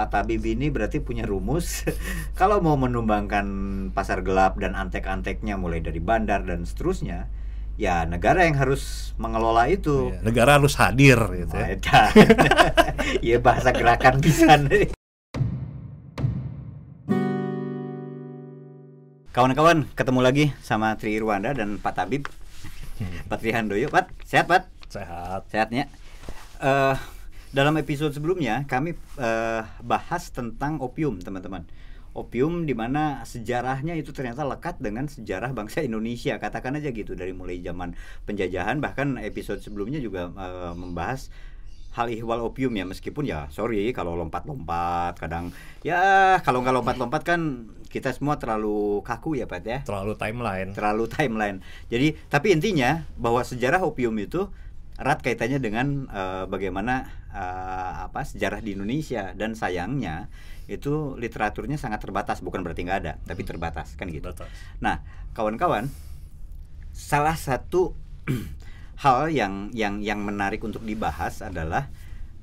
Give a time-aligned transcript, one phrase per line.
[0.00, 1.84] Pak Tabib ini berarti punya rumus
[2.40, 3.44] kalau mau menumbangkan
[3.92, 7.28] pasar gelap dan antek-anteknya mulai dari bandar dan seterusnya,
[7.76, 10.08] ya negara yang harus mengelola itu.
[10.08, 11.76] Iya, negara harus hadir gitu ya.
[13.20, 14.88] Ya bahasa gerakan bisa nih.
[19.36, 22.24] Kawan-kawan, ketemu lagi sama Tri Irwanda dan Pak Tabib.
[23.28, 24.08] Pak Tri Handoyo, Pak.
[24.24, 24.72] Sehat, Pak?
[24.88, 25.44] Sehat.
[25.52, 25.92] Sehatnya.
[26.64, 27.19] Eh
[27.50, 31.66] dalam episode sebelumnya kami eh, bahas tentang opium, teman-teman.
[32.10, 36.38] Opium di mana sejarahnya itu ternyata lekat dengan sejarah bangsa Indonesia.
[36.38, 37.94] Katakan aja gitu dari mulai zaman
[38.26, 41.30] penjajahan bahkan episode sebelumnya juga eh, membahas
[41.90, 45.50] hal ihwal opium ya meskipun ya sorry kalau lompat-lompat kadang
[45.82, 50.70] ya kalau nggak lompat-lompat kan kita semua terlalu kaku ya Pat ya Terlalu timeline.
[50.70, 51.58] terlalu timeline.
[51.90, 54.46] Jadi tapi intinya bahwa sejarah opium itu
[55.00, 60.28] erat kaitannya dengan eh, bagaimana eh, apa sejarah di Indonesia dan sayangnya
[60.70, 64.30] itu literaturnya sangat terbatas bukan berarti nggak ada tapi terbatas kan gitu.
[64.30, 64.52] Batas.
[64.84, 65.00] Nah
[65.32, 65.88] kawan-kawan
[66.92, 67.96] salah satu
[69.02, 71.88] hal yang yang yang menarik untuk dibahas adalah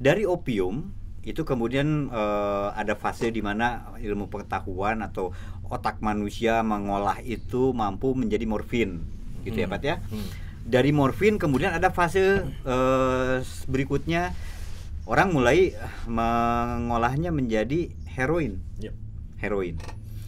[0.02, 5.30] dari opium itu kemudian eh, ada fase di mana ilmu pengetahuan atau
[5.68, 9.04] otak manusia mengolah itu mampu menjadi morfin
[9.46, 9.76] gitu ya Hmm.
[9.76, 10.47] Pat ya Hmm.
[10.68, 13.38] Dari morfin kemudian ada fase eh,
[13.72, 14.36] berikutnya
[15.08, 15.72] orang mulai
[16.06, 18.94] mengolahnya menjadi heroin Yep.
[19.40, 19.76] heroin.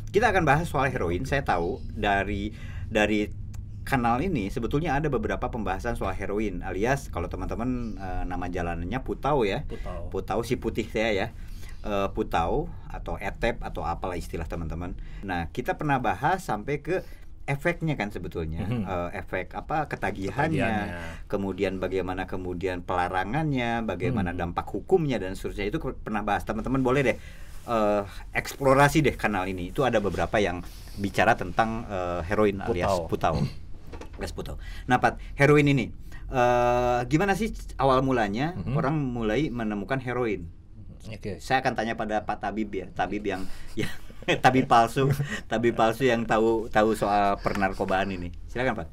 [0.10, 1.22] Kita akan bahas soal heroin.
[1.28, 2.56] Saya tahu dari
[2.90, 3.30] dari
[3.86, 9.44] kanal ini sebetulnya ada beberapa pembahasan soal heroin alias kalau teman-teman eh, nama jalanannya Putau
[9.44, 9.68] ya.
[9.68, 10.08] Putau.
[10.10, 11.28] Putau si putih saya ya.
[11.84, 14.98] Eh, Putau atau etep atau apalah istilah teman-teman.
[15.22, 17.06] Nah, kita pernah bahas sampai ke
[17.50, 18.62] efeknya kan sebetulnya.
[18.62, 18.86] Mhm.
[18.86, 21.26] Eh, efek apa ketagihannya, Ketagihannya.
[21.26, 24.54] kemudian bagaimana kemudian pelarangannya, bagaimana Hmm.
[24.54, 27.18] dampak hukumnya dan seterusnya itu pernah bahas teman-teman boleh deh
[27.66, 28.02] eh,
[28.34, 30.62] eksplorasi deh kanal ini itu ada beberapa yang
[30.96, 33.42] bicara tentang eh, heroin alias putau
[34.16, 34.58] alias putau.
[34.86, 35.90] Nah Pat heroin ini
[36.30, 38.74] eh, gimana sih awal mulanya Mhm.
[38.74, 40.46] orang mulai menemukan heroin?
[41.08, 41.38] Oke.
[41.40, 43.90] Saya akan tanya pada Pak Tabib ya, Tabib yang ya
[44.44, 45.10] tabib palsu,
[45.50, 48.30] tabib palsu yang tahu tahu soal pernarkobaan ini.
[48.52, 48.88] Silakan Pak.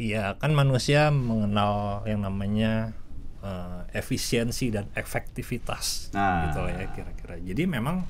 [0.00, 2.96] Iya, kan manusia mengenal yang namanya
[3.44, 6.48] eh, efisiensi dan efektivitas Nah.
[6.48, 7.36] gitu ya kira-kira.
[7.36, 8.08] Jadi memang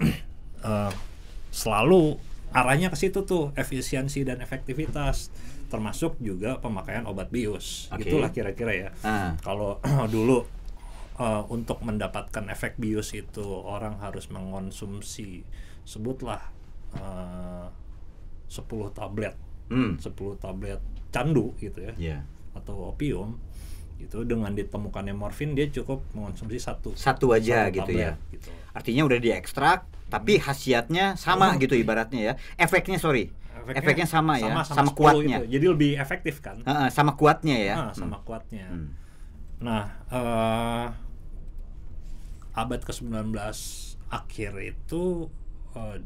[0.64, 0.92] eh,
[1.52, 2.16] selalu
[2.50, 5.30] arahnya ke situ tuh efisiensi dan efektivitas
[5.70, 7.86] termasuk juga pemakaian obat bius.
[7.94, 8.10] Oke.
[8.10, 8.90] Itulah kira-kira ya.
[9.06, 9.36] Ah.
[9.44, 9.78] Kalau
[10.14, 10.42] dulu
[11.20, 15.44] eh, untuk mendapatkan efek bius itu orang harus mengonsumsi
[15.90, 16.38] sebutlah
[16.94, 17.66] eh,
[18.46, 18.62] 10
[18.92, 19.34] tablet
[19.66, 19.94] Hmm.
[19.98, 20.78] 10 tablet
[21.10, 22.18] candu gitu ya Ya.
[22.54, 23.38] atau opium
[23.98, 28.12] itu dengan ditemukannya morfin dia cukup mengonsumsi satu Satu aja satu gitu tablet, ya.
[28.30, 28.50] gitu.
[28.70, 32.34] Artinya udah diekstrak, tapi khasiatnya sama gitu ibaratnya ya.
[32.56, 33.28] Efeknya sorry,
[33.68, 35.52] efeknya, sama, ya, sama, 10 kuatnya, itu.
[35.52, 37.74] jadi lebih efektif kan Heeh, sama kuatnya ya.
[37.76, 38.88] Ah, sama kuatnya Hmm.
[39.60, 40.86] nah eh,
[42.52, 43.30] abad ke-19
[44.10, 45.28] akhir itu
[45.74, 45.98] eh,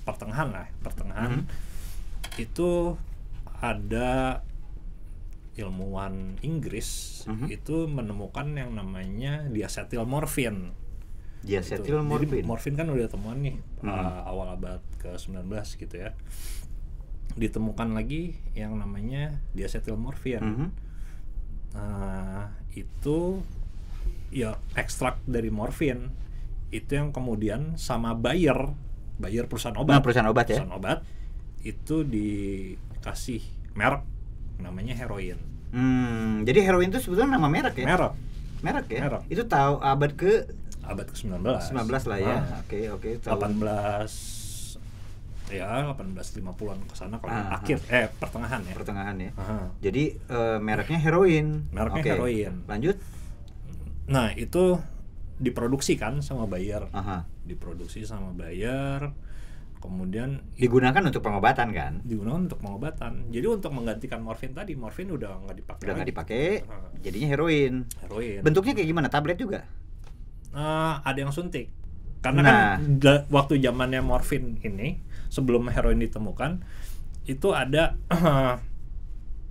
[0.00, 1.44] pertengahan lah pertengahan Mhm.
[2.40, 2.96] itu
[3.60, 4.40] ada
[5.58, 7.46] ilmuwan Inggris Mhm.
[7.52, 10.72] itu menemukan yang namanya diasetil morfin.
[11.44, 12.40] Diasetil morfin.
[12.40, 13.88] Jadi morfin kan udah temuan nih Mhm.
[13.88, 16.16] uh, awal abad ke-19 gitu ya.
[17.36, 20.40] Ditemukan lagi yang namanya diasetil morfin.
[20.40, 20.66] Mhm.
[21.76, 23.44] Nah, itu
[24.32, 26.10] ya ekstrak dari morfin
[26.70, 28.74] itu yang kemudian sama Bayer,
[29.16, 29.98] Bayer perusahaan obat.
[29.98, 30.62] Nah, perusahaan obat ya.
[30.62, 30.98] Perusahaan obat
[31.60, 33.42] itu dikasih
[33.74, 34.02] merek
[34.58, 35.38] namanya heroin.
[35.70, 37.86] Hmm, jadi heroin itu sebetulnya nama merek ya?
[37.86, 38.12] Merek
[38.60, 39.00] Merek ya?
[39.08, 39.22] Merek.
[39.28, 40.44] Itu tahu abad ke
[40.84, 41.40] abad ke-19.
[41.40, 42.36] 19 lah ya.
[42.44, 43.10] Ah, Oke, oke.
[43.18, 43.40] tahu.
[43.40, 44.76] 18
[45.50, 48.74] ya 1850-an ke sana kalau Ah, akhir eh pertengahan ya.
[48.76, 49.30] pertengahan ya.
[49.34, 49.58] Aha.
[49.80, 51.66] Jadi eh, mereknya heroin.
[51.72, 52.10] Mereknya Oke.
[52.12, 52.52] heroin.
[52.68, 52.96] Lanjut.
[54.06, 54.78] Nah, itu
[55.40, 56.84] diproduksi kan sama Bayer.
[56.92, 57.24] Aha.
[57.42, 59.10] Diproduksi sama Bayer.
[59.80, 62.04] Kemudian Digunakan untuk pengobatan kan?
[62.04, 63.32] digunakan untuk pengobatan.
[63.32, 65.82] Jadi untuk menggantikan morfin tadi, morfin udah nggak dipakai.
[65.82, 66.42] Udah nggak dipakai,
[67.00, 67.74] jadinya heroin.
[67.98, 68.44] heroin.
[68.44, 69.08] Bentuknya kayak gimana?
[69.08, 69.64] Tablet juga?
[70.52, 71.72] Eh, ada yang suntik.
[72.20, 72.52] Karena Nah.
[72.76, 75.00] kan da- waktu zamannya morfin ini
[75.32, 76.60] sebelum heroin ditemukan
[77.24, 77.96] itu ada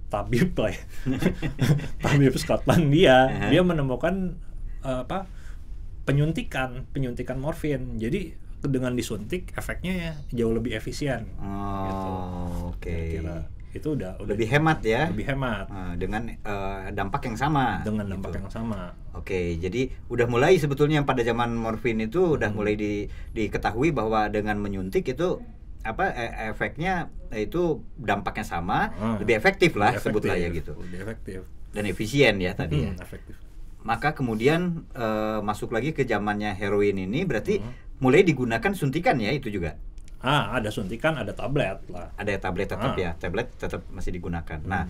[0.09, 0.81] tabib lah ya.
[2.05, 4.37] tabib Skotlandia dia menemukan
[4.81, 5.25] eh, apa
[6.09, 12.81] penyuntikan penyuntikan morfin jadi dengan disuntik efeknya ya jauh lebih efisien Oh, oke.
[12.81, 13.45] kira-kira.
[13.69, 18.03] itu udah udah lebih hemat ya lebih hemat Ah, dengan eh, dampak yang sama dengan
[18.03, 18.13] gitu.
[18.17, 18.97] dampak yang sama.
[19.13, 22.57] Oke, jadi udah mulai sebetulnya pada zaman morfin itu udah Hmm.
[22.57, 25.37] mulai di, diketahui bahwa dengan menyuntik itu
[25.79, 29.15] apa e- efeknya itu dampaknya sama, Ah.
[29.15, 31.39] lebih efektif lah sebutlah ya gitu Lebih efektif.
[31.69, 32.91] dan efisien ya tadi ya.
[32.91, 33.37] Hmm, efektif.
[33.81, 37.71] Maka kemudian eh, masuk lagi ke zamannya heroin ini berarti Hmm.
[37.99, 39.75] mulai digunakan suntikan ya itu juga.
[40.19, 42.11] Ah, ada suntikan, ada tablet lah.
[42.13, 42.99] Ada tablet tetap Ah.
[42.99, 44.59] ya, tablet tetap masih digunakan.
[44.61, 44.83] Nah,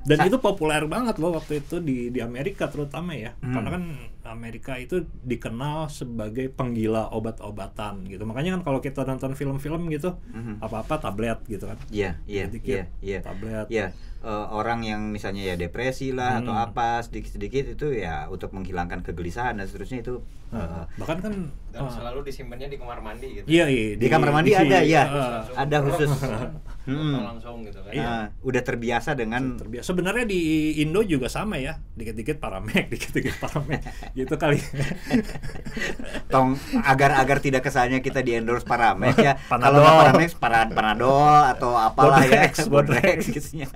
[0.00, 3.36] Dan Sa- itu populer banget loh waktu itu di di Amerika terutama ya.
[3.36, 3.52] Hmm.
[3.52, 3.82] Karena kan
[4.24, 8.24] Amerika itu dikenal sebagai penggila obat-obatan gitu.
[8.24, 10.64] Makanya kan kalau kita nonton film-film gitu, Mhm.
[10.64, 11.76] apa-apa tablet gitu kan.
[11.92, 13.18] Iya, iya, iya, iya.
[13.20, 13.68] tablet.
[13.68, 16.66] Iya, eh, orang yang misalnya ya depresi lah atau Hmm.
[16.66, 20.20] apa sedikit-sedikit itu ya untuk menghilangkan kegelisahan dan seterusnya itu
[20.50, 21.34] eh, bahkan kan
[21.70, 23.94] dan ah, selalu disimpannya di kamar mandi gitu Iya, iya.
[23.94, 25.02] Di kamar mandi ada, iya.
[25.04, 26.08] ah, Langsung ada khusus.
[26.10, 26.42] langsung,
[26.80, 27.22] Hmm.
[27.22, 28.02] langsung gitu kan Iya.
[28.02, 29.86] eh, udah terbiasa dengan terbiasa.
[29.86, 30.40] Sebenarnya di
[30.76, 33.78] Indo juga sama ya, dikit-dikit paramek, dikit-dikit paramek,
[34.12, 34.58] gitu kali.
[36.32, 39.34] tong agar-agar tidak kesannya kita di endorse Paramex ya.
[39.46, 39.80] Kalau Panadol.
[39.80, 41.14] nggak Paramex, para, Panadol
[41.48, 43.18] atau apalah Bodrex, ya, Bodrex.
[43.28, 43.68] gitu ya.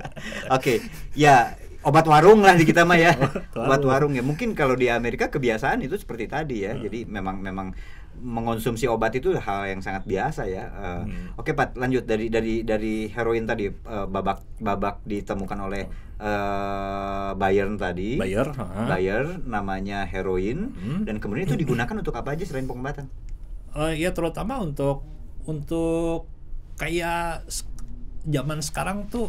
[0.50, 0.81] Oke,
[1.12, 3.12] ya obat warung lah di kita mah ya.
[3.56, 4.12] Obat warung.
[4.12, 4.20] ya.
[4.20, 6.72] Mungkin kalau di Amerika kebiasaan itu seperti tadi ya.
[6.72, 7.76] Jadi memang memang
[8.14, 10.64] mengonsumsi obat itu hal yang sangat biasa ya.
[10.64, 11.34] Eh, Hmm.
[11.34, 15.82] Oke, Pat, lanjut dari dari dari heroin tadi eh, babak babak ditemukan oleh
[16.16, 18.16] eh, Bayern tadi.
[18.16, 18.86] Bayer, ah.
[18.86, 21.02] Bayer namanya heroin Hmm.
[21.02, 23.10] dan kemudian itu digunakan untuk apa aja selain pengobatan?
[23.75, 25.02] Eh, ya terutama untuk
[25.44, 26.31] untuk
[26.75, 27.44] kayak
[28.25, 29.28] zaman sekarang tuh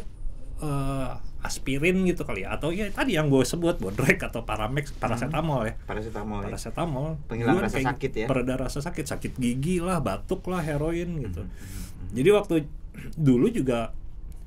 [0.58, 1.12] eh,
[1.42, 5.74] aspirin gitu kali ya atau ya tadi yang gue sebut bodrek atau paramex paracetamol ya
[5.80, 6.42] Paracetamol.
[6.42, 6.46] ya?
[6.50, 8.26] paracetamol Penghilang rasa kayak sakit ya?
[8.26, 12.56] pereda rasa sakit sakit gigi lah batuk lah heroin gitu Hmm, jadi waktu
[13.20, 13.94] dulu juga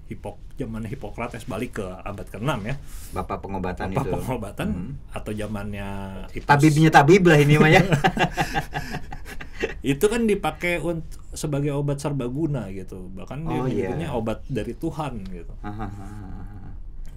[0.09, 2.75] hipok zaman Hipokrates balik ke abad ke-6 ya
[3.13, 4.11] Bapak pengobatan apa itu.
[4.11, 4.93] pengobatan Hmm.
[5.11, 5.89] atau zamannya
[6.29, 7.83] Hippos- Tabibnya tabib lah ini mah ya.
[9.85, 13.91] itu kan dipakai untuk sebagai obat serbaguna gitu bahkan dia Oh, iya.
[13.91, 15.55] menyebutnya obat dari Tuhan gitu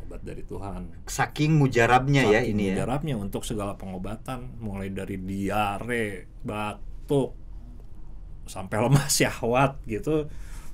[0.02, 2.70] obat dari Tuhan Saking mujarabnya ya Saking ini ya.
[2.76, 6.08] mujarabnya untuk segala pengobatan mulai dari diare
[6.40, 7.38] batuk
[8.44, 10.28] sampai lemah syahwat gitu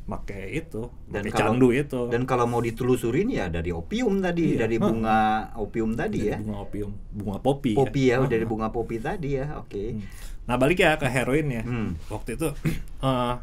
[0.08, 4.64] pakai itu Dan kalau- candu itu Dan kalau mau ditelusurin ya dari opium tadi, Iya.
[4.64, 5.20] dari bunga
[5.54, 6.38] opium tadi Dari ya.
[6.40, 8.26] bunga opium bunga popi Popi ya, Ah.
[8.26, 9.60] dari bunga popi tadi ya.
[9.60, 9.92] Oke.
[9.92, 10.02] Hmm.
[10.46, 11.62] Nah balik ya ke heroin ya.
[11.62, 12.00] Hmm.
[12.08, 12.48] Waktu itu
[13.04, 13.34] eh,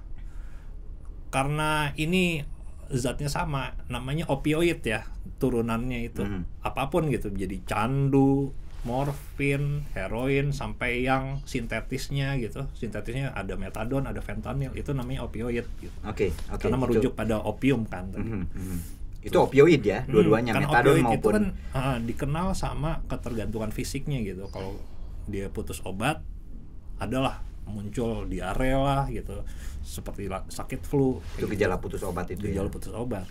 [1.28, 2.46] karena ini
[2.86, 5.04] zatnya sama, namanya opioid ya
[5.36, 6.48] turunannya itu Hmm.
[6.60, 12.68] apa pun gitu, jadi candu, morfin, heroin sampai yang sintetisnya gitu.
[12.76, 15.96] Sintetisnya ada metadon, ada fentanyl, itu namanya opioid gitu.
[16.04, 16.60] Oke, oke.
[16.60, 16.82] Karena itu.
[16.84, 18.28] merujuk pada opium kan tadi.
[18.28, 18.78] Mhm, mhm.
[19.24, 24.20] Itu opioid ya, dua-duanya Hmm, metadon opioid itu maupun kan ah, dikenal sama ketergantungan fisiknya
[24.20, 24.52] gitu.
[24.52, 24.76] Kalau
[25.24, 26.20] dia putus obat,
[27.00, 29.40] adalah muncul diare lah gitu,
[29.80, 31.24] seperti sakit flu.
[31.40, 31.84] itu kayak gejala gitu.
[31.88, 32.72] putus obat itu Gejala ya.
[32.72, 33.24] putus obat.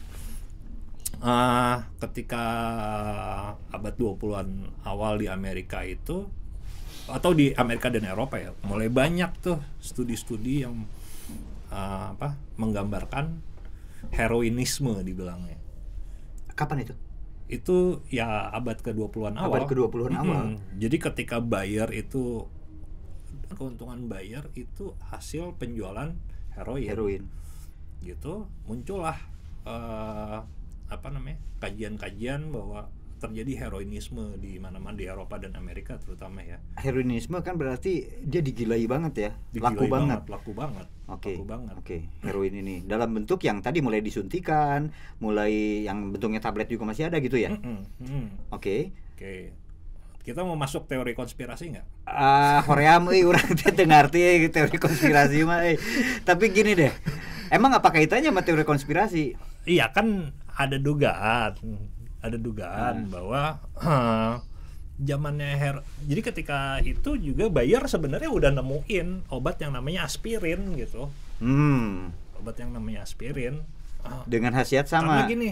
[1.21, 2.44] Ah, ketika
[3.69, 4.50] abad 20-an
[4.83, 6.27] awal di Amerika itu
[7.04, 10.83] atau di Amerika dan Eropa ya, mulai banyak tuh studi-studi yang
[11.69, 13.39] ah, apa menggambarkan
[14.12, 15.60] heroinisme dibilangnya
[16.54, 16.94] Kapan itu?
[17.50, 19.62] itu ya abad ke-20-an awal.
[19.62, 20.44] Abad ke-20-an awal.
[20.57, 20.80] Mm-mm.
[20.80, 22.48] Jadi ketika Bayer itu
[23.54, 26.13] keuntungan Bayer itu hasil penjualan
[26.55, 27.24] heroin, Heroin.
[28.01, 29.17] gitu, muncullah
[29.65, 30.39] eh,
[30.93, 31.41] apa namanya?
[31.59, 32.91] kajian-kajian bahwa
[33.23, 36.59] terjadi heroinisme di mana-mana di Eropa dan Amerika terutama ya.
[36.75, 39.31] Heroinisme kan berarti dia digilai banget ya.
[39.63, 40.19] laku Digilai banget.
[40.27, 40.88] laku banget.
[41.07, 41.31] Oke.
[41.31, 41.73] Laku banget.
[41.79, 44.91] Oke, heroin ini dalam bentuk yang tadi mulai disuntikan,
[45.23, 47.55] mulai yang bentuknya tablet juga masih ada gitu ya.
[47.55, 48.51] Mm.
[48.51, 48.91] Oke.
[49.15, 49.55] Oke.
[50.23, 52.07] Kita mau masuk teori konspirasi nggak?
[52.07, 55.75] Ah, hoream euy urang teh teu ngarti teori konspirasi mah euy.
[56.27, 56.91] Tapi gini deh.
[57.51, 59.35] Emang apa kaitannya sama teori konspirasi?
[59.67, 61.53] Iya kan ada dugaan,
[62.19, 63.12] ada dugaan Hmm.
[63.12, 63.41] bahwa
[63.79, 64.33] eh,
[65.10, 65.75] zamannya her.
[66.05, 71.10] Jadi ketika itu juga Bayer sebenarnya udah nemuin obat yang namanya aspirin gitu,
[71.41, 73.65] Hmm, obat yang namanya aspirin.
[74.03, 75.24] Ah, dengan khasiat sama.
[75.24, 75.50] Karena gini,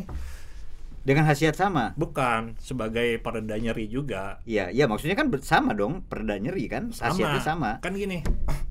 [1.02, 1.98] Dengan khasiat sama.
[1.98, 4.38] bukan sebagai pereda nyeri juga.
[4.46, 7.82] Iya, iya maksudnya kan sama dong, pereda nyeri kan, khasiatnya sama.
[7.82, 8.22] Kan gini,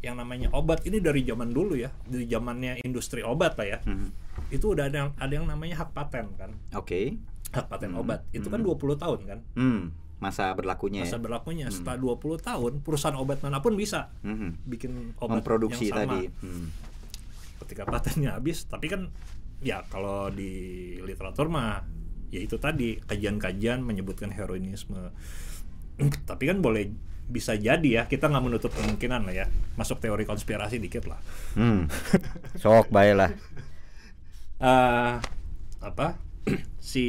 [0.00, 3.78] yang namanya obat ini dari zaman dulu ya, dari zamannya industri obat lah ya.
[3.84, 4.08] Hmm,
[4.48, 7.20] Itu udah ada yang, ada yang namanya hak paten kan, Oke.
[7.50, 8.24] hak paten Hmm, obat.
[8.30, 8.72] Itu kan hmm.
[8.72, 9.38] 20 tahun kan.
[9.54, 11.22] Hmm, masa berlakunya masa ya.
[11.22, 14.50] berlakunya setelah 20 tahun perusahaan obat mana pun bisa Mhm.
[14.66, 16.28] bikin obat Memproduksi yang sama tadi.
[16.40, 16.68] Hmm.
[17.60, 19.08] ketika patennya habis tapi kan
[19.60, 20.50] ya kalau di
[20.98, 21.84] literatur mah
[22.28, 25.12] ya itu tadi kajian-kajian menyebutkan heroinisme
[26.28, 26.88] tapi kan boleh
[27.30, 31.18] bisa jadi ya kita nggak menutup kemungkinan lah ya masuk teori konspirasi dikit lah
[31.54, 31.86] Hmm.
[32.62, 33.30] Sok bae lah.
[34.58, 35.14] eh
[35.80, 36.06] apa
[36.82, 37.04] si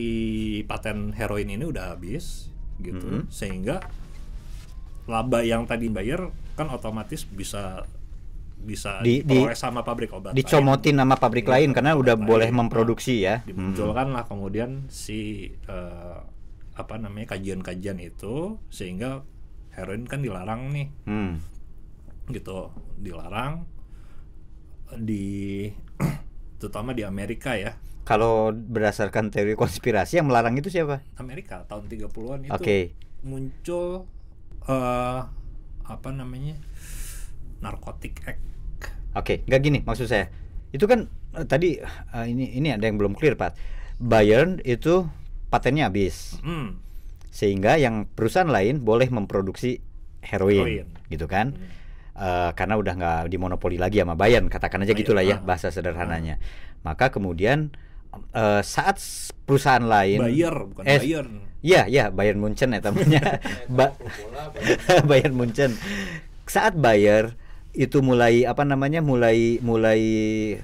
[0.64, 2.48] paten heroin ini udah habis
[2.80, 3.22] gitu Mhm.
[3.28, 3.78] sehingga
[5.06, 7.84] laba yang tadi bayar kan otomatis bisa
[8.58, 10.38] bisa Di- di- sama pabrik obat lain.
[10.38, 12.58] Dicomotin nama pabrik Iya, lain karena udah pabrik boleh lain.
[12.62, 13.42] memproduksi ya.
[13.42, 13.48] Hmm.
[13.74, 16.18] dimunculkan lah kemudian si eh,
[16.72, 19.26] apa namanya kajian-kajian itu sehingga
[19.72, 21.40] heroin kan dilarang nih Hmm.
[22.28, 23.66] gitu dilarang
[24.98, 25.68] di
[26.60, 31.06] terutama di Amerika ya Kalau berdasarkan teori konspirasi yang melarang itu siapa?
[31.16, 32.78] Amerika tahun 30-an itu Oke.
[33.22, 34.10] muncul
[34.66, 35.22] eh
[35.82, 36.58] apa namanya
[37.60, 38.42] narkotik act
[39.12, 40.32] Oke, nggak gini maksud saya.
[40.72, 43.54] Itu kan eh, tadi eh, ini ini ada yang belum clear, Pak.
[44.00, 45.04] Bayern itu
[45.52, 46.40] patennya habis.
[46.40, 46.80] Hmm,
[47.32, 49.80] Sehingga yang perusahaan lain boleh memproduksi
[50.22, 50.88] heroin, Heroin.
[51.08, 51.56] gitu kan?
[52.12, 55.42] Eh, karena udah nggak dimonopoli lagi sama Bayern, katakan aja Bayern, gitulah ya ah.
[55.42, 56.38] bahasa sederhananya.
[56.84, 57.72] Maka kemudian
[58.36, 59.00] eh, saat
[59.48, 63.38] perusahaan lain Bayer bukan eh, Bayern Iya, iya, Bayern Munchen ya namanya.
[63.78, 63.94] ba
[65.10, 65.78] Bayern Munchen.
[66.50, 67.38] Saat Bayer
[67.72, 70.02] itu mulai apa namanya mulai mulai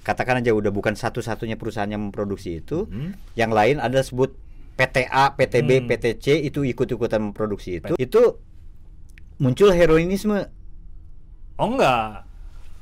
[0.03, 3.15] katakan aja udah bukan satu-satunya perusahaan yang memproduksi itu Hmm.
[3.39, 4.35] yang lain ada sebut
[4.77, 5.87] PTA, PTB, Hmm.
[5.89, 7.97] PTC itu ikut-ikutan memproduksi itu.
[7.97, 8.37] Itu
[9.41, 10.45] muncul heroinisme.
[11.57, 12.29] Oh enggak.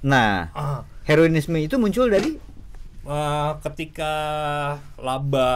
[0.04, 2.36] Nah ah, heroinisme itu muncul dari?
[3.06, 4.14] Eh, ketika
[5.00, 5.50] laba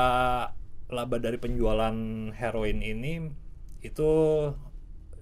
[0.90, 1.94] laba dari penjualan
[2.34, 3.28] heroin ini
[3.84, 4.10] itu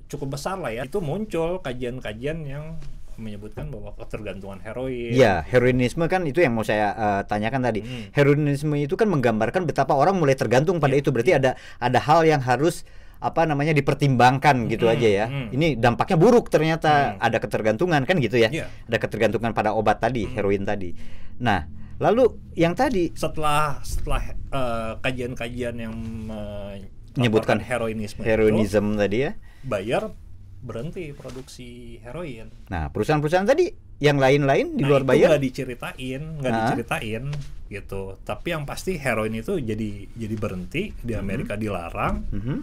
[0.07, 0.85] cukup besar lah ya.
[0.85, 2.77] Itu muncul kajian-kajian yang
[3.17, 8.13] menyebutkan bahwa ketergantungan heroin ya heroinisme kan itu yang mau saya eh, tanyakan tadi Hmm.
[8.13, 12.23] heroinisme itu kan menggambarkan betapa orang mulai tergantung pada Iya, itu berarti ada ada hal
[12.23, 12.85] yang harus
[13.17, 15.49] apa namanya dipertimbangkan gitu Hmm, aja ya hmm.
[15.49, 17.25] ini dampaknya buruk ternyata Hmm.
[17.25, 18.69] ada ketergantungan kan gitu ya Iya.
[18.69, 20.33] ada ketergantungan pada obat tadi Hmm.
[20.33, 20.93] heroin tadi
[21.37, 21.65] nah
[21.97, 25.95] lalu yang tadi setelah setelah eh, kajian-kajian yang
[27.17, 29.31] Menyebutkan melaporkan heroinisme itu, heroinism tadi ya
[29.65, 30.13] Bayer
[30.59, 32.49] berhenti produksi heroin.
[32.67, 36.57] Nah perusahaan-perusahaan tadi yang lain-lain di Nah, luar itu Bayer nggak diceritain nggak Ah.
[36.63, 37.23] diceritain
[37.67, 38.01] gitu.
[38.21, 42.25] Tapi yang pasti heroin itu jadi jadi berhenti di Amerika dilarang.
[42.29, 42.57] Mhm.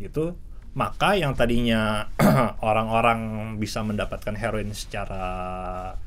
[0.00, 0.32] gitu.
[0.70, 2.06] Maka yang tadinya
[2.62, 3.20] orang-orang
[3.56, 5.24] bisa mendapatkan heroin secara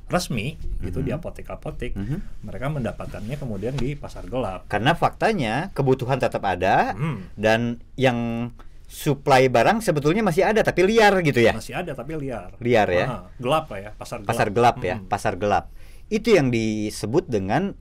[0.07, 2.17] resmi gitu di apotek-apotek Mhm.
[2.41, 4.65] mereka mendapatkannya kemudian di pasar gelap.
[4.65, 8.49] Karena faktanya kebutuhan tetap ada Hmm, dan yang
[8.93, 13.05] supply barang sebetulnya masih ada tapi liar gitu ya masih ada tapi liar liar ya
[13.09, 15.09] Ah, gelap lah ya pasar gelap pasar gelap ya Hmm.
[15.09, 15.65] pasar gelap
[16.07, 17.73] itu yang disebut dengan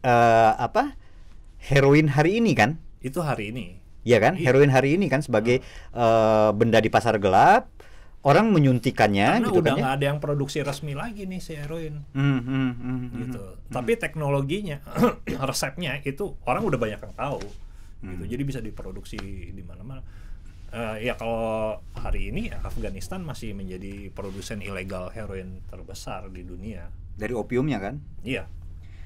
[0.00, 0.96] eh, apa
[1.60, 4.48] heroin hari ini kan itu hari ini ya kan Iya.
[4.48, 7.68] heroin hari ini kan sebagai eh, benda di pasar gelap
[8.18, 11.54] orang menyuntikannya karena gitu udah kan ya nggak ada yang produksi resmi lagi nih si
[11.54, 13.44] heroin Hmm, hmm, hmm, hmm, gitu.
[13.44, 13.68] hmm.
[13.68, 14.80] Tapi teknologinya,
[15.44, 17.38] resepnya itu orang udah banyak yang tahu.
[18.00, 18.22] Gitu.
[18.22, 18.28] Hmm.
[18.28, 20.02] Jadi bisa diproduksi di mana-mana.
[20.68, 26.92] Eh, ya kalau hari ini ya Afghanistan masih menjadi produsen ilegal heroin terbesar di dunia.
[27.18, 28.46] dari opiumnya kan Iya.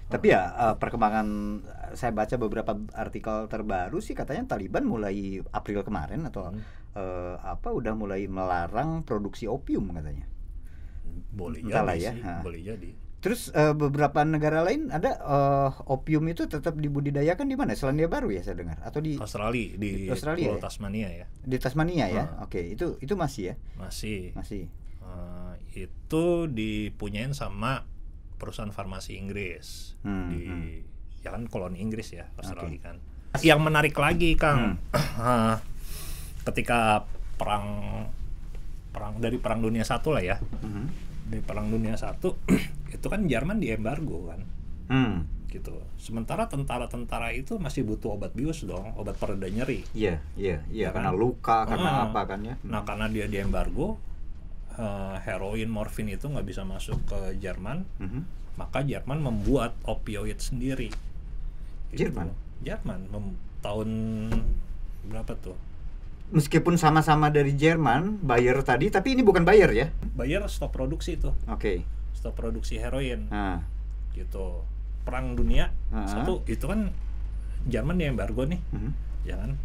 [0.07, 1.27] tapi ya eh, perkembangan
[1.65, 6.61] eh, saya baca beberapa artikel terbaru sih katanya Taliban mulai April kemarin atau Hmm.
[6.93, 10.29] eh, apa udah mulai melarang produksi opium katanya
[11.33, 12.35] Boleh Entahlah jadi ya, sih, ha.
[12.43, 12.91] boleh jadi.
[13.23, 17.73] Terus eh, beberapa negara lain ada eh, opium itu tetap dibudidayakan di mana?
[17.73, 20.63] Selandia Baru ya saya dengar atau di Australia di Australia Pulau ya?
[20.67, 21.27] Tasmania ya.
[21.41, 22.25] di Tasmania ya?
[22.35, 22.45] Ah.
[22.45, 23.55] Oke, itu itu masih ya?
[23.79, 24.35] Masih.
[24.35, 24.67] Masih.
[24.99, 25.55] Eh,
[25.87, 27.87] itu dipunyain sama
[28.37, 30.71] perusahaan farmasi Inggris Hmm, di hmm.
[31.23, 32.83] ya kan koloni Inggris ya Australia Oke.
[32.83, 32.97] kan.
[33.39, 35.63] Yang menarik lagi Kang, Hmm.
[36.43, 37.07] ketika
[37.39, 37.67] perang
[38.91, 40.85] perang dari perang dunia satu lah ya Mhm.
[41.31, 42.35] dari perang dunia satu
[42.93, 44.41] itu kan Jerman diembargo kan
[44.87, 45.25] Hmm.
[45.49, 45.73] gitu.
[45.97, 49.85] Sementara tentara-tentara itu masih butuh obat bius dong, obat pereda nyeri.
[49.93, 51.19] Iya, iya, iya Ya karena kan?
[51.19, 52.05] luka, karena Ah.
[52.09, 52.55] apa kan ya?
[52.63, 53.97] Nah karena dia diembargo,
[54.73, 58.21] eh, heroin, morfin itu nggak bisa masuk ke Jerman, Mhm.
[58.55, 60.93] maka Jerman membuat opioid sendiri.
[61.89, 62.09] Gitu.
[62.09, 62.33] Jerman?
[62.61, 63.89] Jerman mem- tahun
[65.05, 65.55] berapa tuh?
[66.31, 69.87] Meskipun sama-sama dari Jerman, Bayer tadi, tapi ini bukan Bayer ya?
[70.11, 71.85] Bayer stop produksi tuh, Oke.
[72.23, 73.67] Stop produksi heroin, Nah,
[74.15, 74.63] gitu.
[75.03, 76.07] Perang dunia Ah.
[76.07, 76.95] satu itu kan
[77.63, 78.91] Jerman diembargo nih, mhm.
[79.23, 79.59] ya kan?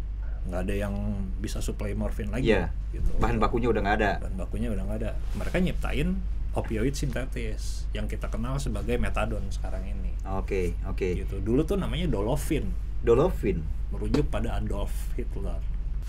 [0.44, 0.94] Nggak ada yang
[1.38, 2.74] bisa supply morfin lagi, Iya.
[2.90, 3.10] gitu.
[3.18, 4.10] bahan bakunya udah nggak ada.
[4.18, 5.10] bahan bakunya udah nggak ada.
[5.34, 6.18] Mereka nyiptain
[6.50, 10.10] opioid sintetis yang kita kenal sebagai metadon sekarang ini.
[10.28, 11.06] Oke, oke.
[11.16, 11.38] Gitu.
[11.38, 12.66] Dulu tuh namanya Dolofin,
[13.00, 13.62] Dolofin.
[13.88, 15.56] merujuk pada Adolf Hitler.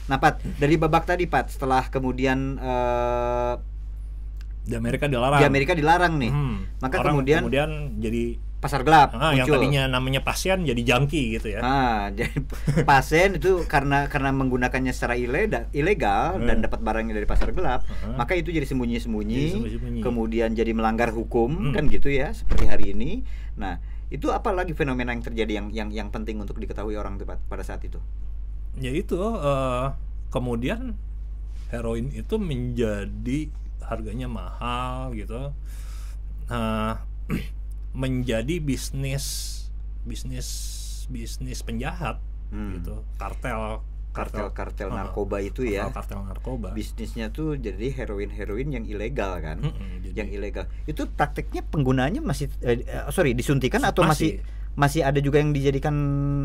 [0.06, 3.54] Nah, Pat, dari babak tadi, Pat, setelah kemudian eh,
[4.70, 5.42] Di Amerika dilarang.
[5.42, 6.58] di Amerika dilarang nih, Hmm.
[6.78, 8.24] maka Orang kemudian, kemudian jadi
[8.60, 11.60] pasar gelap ah, yang tadinya namanya pasien jadi junkie gitu ya.
[11.60, 12.44] Ah, jadi
[12.84, 16.66] pasien itu karena karena menggunakannya secara ilegal, ilegal dan Hmm.
[16.68, 18.14] dapat barangnya dari pasar gelap, Hmm.
[18.16, 19.44] maka itu jadi sembunyi-sembunyi,
[20.00, 21.74] kemudian jadi melanggar hukum Hmm.
[21.74, 23.24] kan gitu ya, seperti hari ini.
[23.56, 27.40] Nah, itu apa lagi fenomena yang terjadi yang yang yang penting untuk diketahui orang tepat
[27.46, 27.98] pada saat itu?
[28.76, 29.88] ya itu eh,
[30.30, 30.94] kemudian
[31.70, 33.50] heroin itu menjadi
[33.90, 35.52] harganya mahal gitu
[36.46, 37.02] Nah,
[37.94, 39.26] menjadi bisnis
[40.02, 40.48] bisnis
[41.08, 42.74] bisnis penjahat Hmm.
[42.76, 45.86] gitu kartel Kartel-kartel Ah, narkoba itu ya.
[45.88, 49.62] kartel narkoba Bisnisnya tuh jadi heroin-heroin yang ilegal kan.
[49.62, 50.66] Mm-mm, jadi- Yang ilegal.
[50.84, 54.42] Itu prakteknya penggunaannya masih eh, eh, sorry disuntikan atau masih
[54.74, 55.94] masih ada juga yang dijadikan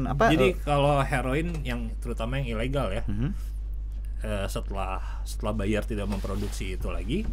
[0.04, 0.28] apa?
[0.28, 3.32] jadi eh, kalau heroin yang terutama yang ilegal ya mhm.
[4.24, 7.28] Eh, setelah setelah bayar tidak memproduksi itu lagi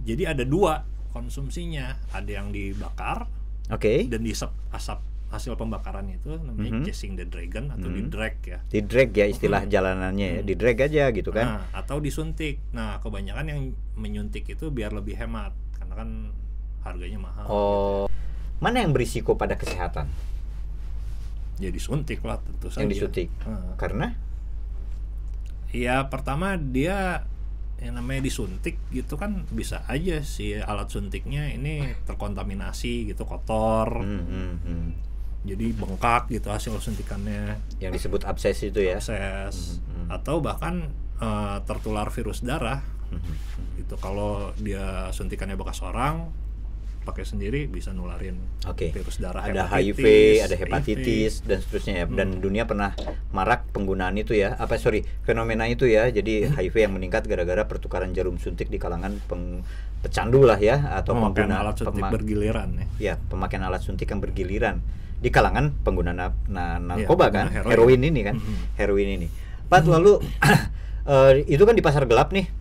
[0.00, 3.26] jadi ada dua konsumsinya ada yang dibakar
[3.66, 4.06] Oke.
[4.06, 6.84] dan diisap asap hasil pembakaran itu namanya Mhm.
[6.86, 7.96] chasing the dragon atau Mhm.
[7.96, 10.40] di drag ya Di drag ya istilah jalanannya ya.
[10.42, 11.46] Di drag aja gitu kan.
[11.48, 13.60] Nah, atau disuntik nah kebanyakan yang
[13.94, 16.08] menyuntik itu biar lebih hemat karena kan
[16.82, 18.04] harganya mahal Oh.
[18.56, 20.06] Mana yang berisiko pada kesehatan?
[21.56, 23.28] ya disuntik lah tentu saja Yang disuntik.
[23.46, 24.10] Nah, Karena
[25.74, 27.26] ya pertama dia
[27.82, 34.22] yang namanya disuntik gitu kan bisa aja si alat suntiknya ini terkontaminasi gitu kotor Hmm,
[34.24, 34.88] hmm, hmm.
[35.44, 39.02] jadi bengkak gitu hasil suntikannya yang disebut abses itu ya.
[39.02, 40.06] abses Hmm, hmm.
[40.14, 40.88] atau bahkan
[41.18, 43.20] eh, tertular virus darah Hmm,
[43.76, 46.32] itu kalau dia suntikannya bekas orang
[47.04, 48.90] pakai sendiri bisa nularin Oke.
[48.90, 50.00] virus darah Ada HIV,
[50.40, 52.06] ada hepatitis dan seterusnya ya.
[52.06, 52.40] Dan Hmm.
[52.40, 52.96] dunia pernah
[53.30, 54.52] marak penggunaan itu ya.
[54.54, 56.08] Apa sorry, fenomena itu ya.
[56.08, 56.56] Jadi Hmm.
[56.56, 59.60] HIV yang meningkat gara-gara pertukaran jarum suntik di kalangan peng
[60.00, 64.04] pecandu lah ya atau pemakaian pengguna alat suntik pema- bergiliran ya ya pemakaian alat suntik
[64.04, 64.76] yang bergiliran
[65.16, 67.72] di kalangan pengguna na- na- narkoba kan pengguna heroin.
[67.72, 68.00] heroin.
[68.02, 68.56] ini kan Mhm.
[68.76, 69.28] heroin ini
[69.64, 70.20] Pat lalu
[71.06, 72.52] eh, itu kan di pasar gelap nih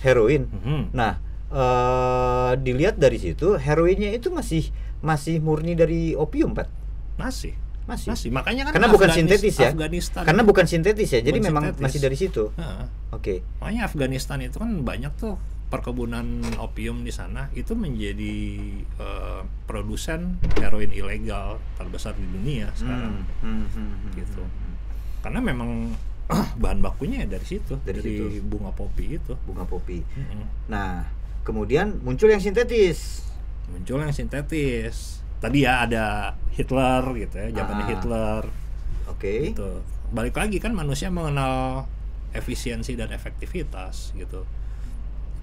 [0.00, 0.82] heroin Mhm.
[0.92, 6.66] nah eh, dilihat dari situ heroinnya itu masih masih murni dari opium Pat
[7.16, 7.54] masih
[7.86, 11.70] masih, masih makanya kan karena bukan sintetis ya Afghanistan karena bukan sintetis ya jadi memang
[11.70, 11.84] sintetis.
[11.86, 12.84] masih dari situ Heeh.
[13.10, 16.26] oke makanya Afghanistan itu kan banyak tuh perkebunan
[16.58, 18.34] opium di sana itu menjadi
[18.98, 24.42] eh, produsen heroin ilegal terbesar di dunia sekarang Hmm, hmm, hmm, hmm, Gitu.
[24.42, 24.74] hmm.
[25.22, 25.70] karena memang
[26.62, 28.42] bahan bakunya ya dari situ Dari dari, situ.
[28.42, 30.42] bunga popi itu bunga popi Mm-mm.
[30.66, 31.06] nah
[31.46, 33.22] kemudian muncul yang sintetis.
[33.70, 35.22] Muncul yang sintetis.
[35.38, 37.90] Tadi ya ada Hitler gitu ya zamannya Ah.
[37.94, 38.42] Hitler.
[39.06, 39.54] Oke.
[39.54, 39.70] Gitu.
[40.10, 41.86] Balik lagi kan manusia mengenal
[42.34, 44.42] efisiensi dan efektivitas gitu.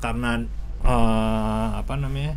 [0.04, 0.44] Karena
[0.84, 2.36] eh, apa namanya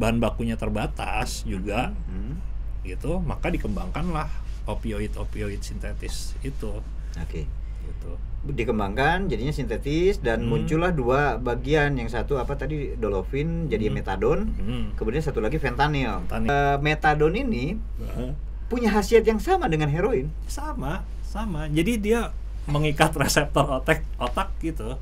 [0.00, 2.40] bahan bakunya terbatas juga Hmm,
[2.80, 4.32] gitu maka dikembangkanlah
[4.64, 6.80] opioid opioid sintetis itu.
[7.20, 7.44] Oke
[7.82, 8.10] gitu.
[8.42, 10.50] Dikembangkan jadinya sintetis dan Hmm.
[10.50, 11.94] muncullah dua bagian.
[11.94, 12.94] Yang satu apa tadi?
[12.94, 13.94] Dolofin jadi Hmm.
[13.94, 14.40] metadon.
[14.56, 14.84] Hmm.
[14.94, 16.22] kemudian satu lagi fentanyl.
[16.26, 16.50] Fentanyl.
[16.50, 18.34] Eh, metadon ini Nah,
[18.66, 20.32] punya khasiat yang sama dengan heroin.
[20.46, 21.68] Sama sama.
[21.68, 22.30] Jadi dia
[22.64, 24.94] mengikat reseptor otak otak gitu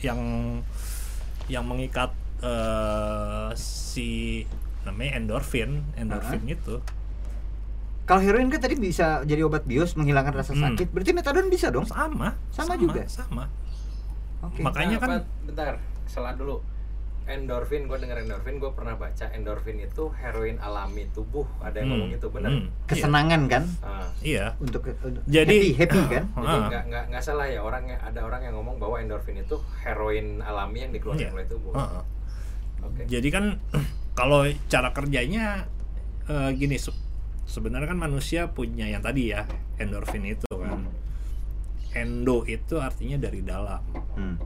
[0.00, 0.20] yang
[1.46, 4.42] yang mengikat eh, si
[4.82, 6.82] namanya endorfin endorfin itu
[8.02, 10.62] kalau heroin kan tadi bisa jadi obat bius menghilangkan rasa Hmm.
[10.68, 13.06] sakit berarti metadon bisa dong sama Sama juga?
[13.06, 13.46] sama
[14.40, 15.72] oke Makanya Nah, kan- Pat, bentar,
[16.04, 16.58] salah dulu.
[17.22, 21.46] Endorfin, gue denger endorfin, gue pernah baca endorfin itu heroin alami tubuh.
[21.60, 21.94] Ada yang Hmm.
[21.94, 22.50] ngomong gitu, benar?
[22.50, 22.66] Hmm.
[22.84, 24.10] kesenangan kan Ah.
[24.20, 26.66] iya untuk untuk Jadi- happy happy kan Jadi Ah.
[26.68, 30.42] nggak nggak nggak salah ya orang yang ada orang yang ngomong bahwa endorfin itu heroin
[30.42, 31.32] alami yang dikeluarkan Iya.
[31.32, 31.72] oleh tubuh.
[31.72, 32.02] Heeh.
[32.82, 33.02] Oke.
[33.06, 33.44] jadi kan
[34.18, 35.70] kalau cara kerjanya
[36.24, 36.74] eh, gini
[37.46, 39.44] sebenarnya kan manusia punya yang tadi ya
[39.78, 40.86] endorfin itu kan.
[41.92, 43.82] Endo itu artinya dari dalam.
[44.16, 44.36] Hmm,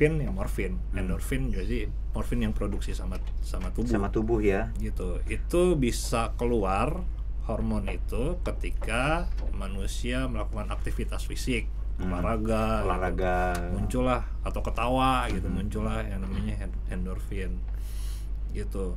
[0.00, 0.80] fin ya morfin.
[0.92, 1.00] Hmm.
[1.04, 3.90] endorfin jadi morfin yang produksi sama sama tubuh.
[3.92, 4.72] Sama tubuh ya.
[4.80, 5.20] Gitu.
[5.28, 7.04] Itu bisa keluar
[7.46, 11.68] hormon itu ketika manusia melakukan aktivitas fisik.
[11.96, 12.12] Hmm.
[12.12, 12.84] olahraga gitu.
[12.88, 13.36] olahraga.
[13.72, 15.48] Muncullah atau ketawa gitu.
[15.48, 15.56] Hmm.
[15.60, 17.60] muncullah yang namanya en- endorfin.
[18.56, 18.96] Gitu.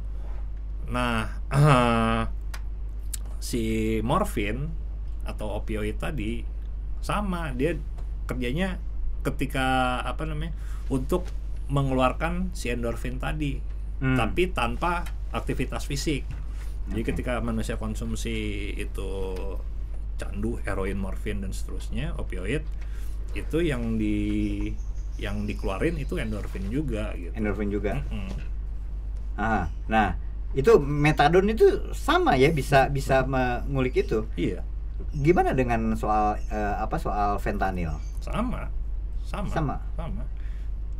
[0.87, 1.27] Nah
[3.39, 3.63] si
[4.03, 4.67] morfin
[5.23, 6.43] atau opioid tadi
[6.99, 7.75] sama dia
[8.27, 8.77] kerjanya
[9.23, 10.51] ketika apa namanya
[10.87, 11.23] untuk
[11.67, 13.59] mengeluarkan si endorfin tadi
[13.99, 14.15] Hmm.
[14.15, 15.03] tapi tanpa
[15.35, 16.23] aktivitas fisik.
[16.87, 17.07] Jadi Oke.
[17.11, 19.35] ketika manusia konsumsi itu
[20.15, 22.63] candu, heroin, morfin dan seterusnya, opioid
[23.35, 24.71] itu yang di
[25.19, 27.35] yang dikeluarin itu endorfin juga gitu.
[27.35, 28.31] endorfin juga Mm-mm.
[29.35, 30.15] ah nah
[30.51, 34.65] itu metadon itu sama ya bisa bisa mengulik itu Iya,
[35.13, 38.65] gimana dengan soal eh, apa soal fentanyl sama.
[39.21, 39.49] Sama.
[39.53, 39.75] Sama.
[39.93, 40.23] Sama.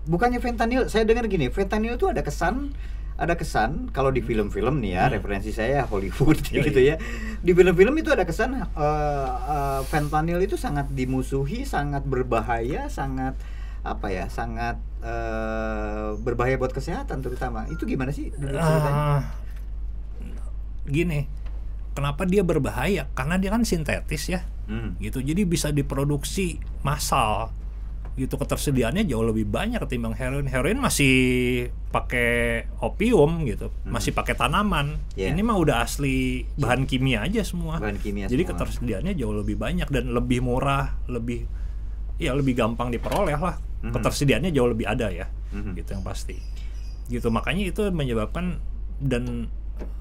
[0.05, 2.73] bukannya fentanyl saya dengar gini fentanyl itu ada kesan
[3.19, 5.13] ada kesan kalau di film-film nih ya Hmm.
[5.19, 6.63] referensi saya Hollywood Yoi.
[6.69, 6.95] gitu ya
[7.41, 13.33] di film-film itu ada kesan eh, eh, fentanyl itu sangat dimusuhi sangat berbahaya sangat
[13.79, 18.29] apa ya sangat eh, berbahaya buat kesehatan terutama itu gimana sih?
[18.53, 19.23] Ah,
[20.83, 21.29] gini,
[21.91, 23.07] kenapa dia berbahaya?
[23.13, 24.99] Karena dia kan sintetis ya, Hmm.
[24.99, 25.19] gitu.
[25.19, 27.53] Jadi bisa diproduksi massal,
[28.15, 28.35] gitu.
[28.35, 30.45] Ketersediaannya jauh lebih banyak ketimbang heroin.
[30.45, 31.15] Heroin masih
[31.89, 34.99] pakai opium gitu, masih pakai tanaman.
[35.15, 35.31] Yeah.
[35.31, 37.79] Ini mah udah asli bahan kimia aja semua.
[37.79, 38.51] Bahan kimia Jadi semua.
[38.57, 41.47] ketersediaannya jauh lebih banyak dan lebih murah, lebih
[42.19, 43.55] ya lebih gampang diperoleh lah.
[43.79, 43.95] Mhm.
[43.95, 45.73] Ketersediaannya jauh lebih ada ya Mhm.
[45.73, 46.35] gitu yang pasti
[47.07, 48.61] gitu makanya itu menyebabkan
[48.99, 49.49] dan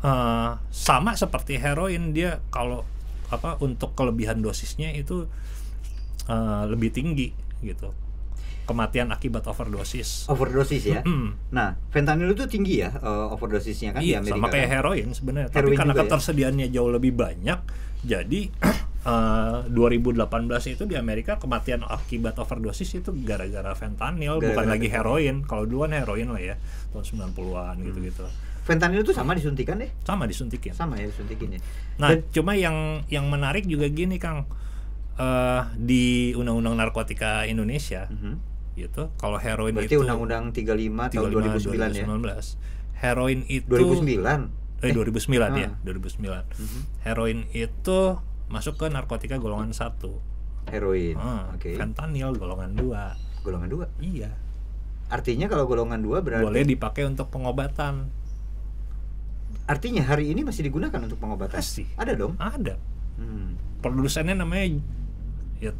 [0.02, 2.83] eh, sama seperti heroin dia kalau
[3.28, 5.24] apa untuk kelebihan dosisnya itu
[6.26, 7.94] eh, lebih tinggi gitu
[8.64, 11.33] kematian akibat overdosis overdosis ya Mm.
[11.48, 14.74] nah fentanyl itu tinggi ya eh, overdosisnya kan iya di Amerika sama kayak kan?
[14.76, 16.00] heroin sebenarnya tapi karena ya?
[16.04, 17.59] ketersediaannya jauh lebih banyak
[18.04, 18.40] jadi
[19.08, 20.20] eh, 2018
[20.68, 25.16] itu di Amerika kematian akibat overdosis itu gara-gara fentanyl bukan Gara-gara lagi fentanyl.
[25.16, 26.54] heroin kalau duluan heroin lah ya
[26.90, 28.24] tahun 90-an gitu-gitu
[28.60, 31.60] fentanyl itu sama disuntikan deh sama disuntikin sama ya disuntikin ya
[31.96, 32.76] Nah, Dan- cuma yang
[33.08, 34.46] yang menarik juga gini, Kang.
[35.16, 38.38] Eh, di Undang-Undang Narkotika Indonesia Mhm.
[38.76, 42.54] gitu, kalau heroin berarti itu undang-undang 35 tahun 35 2009 ya 2019.
[42.94, 45.82] Heroin itu 2009 eh 2009 ya, Ah.
[45.82, 46.44] 2009.
[46.54, 46.80] Mhm.
[47.02, 47.98] Heroin itu
[48.48, 49.98] masuk ke narkotika golongan 1.
[50.68, 53.40] heroin Ah, oke Fentanyl golongan 2.
[53.40, 54.32] golongan dua Iya.
[55.08, 58.08] artinya kalau golongan dua berarti Boleh dipakai untuk pengobatan.
[59.64, 61.88] artinya hari ini masih digunakan untuk pengobatan Masih.
[61.94, 62.76] ada dong Ada.
[63.16, 63.48] hmm.
[63.78, 64.80] Produsennya namanya
[65.56, 65.72] ya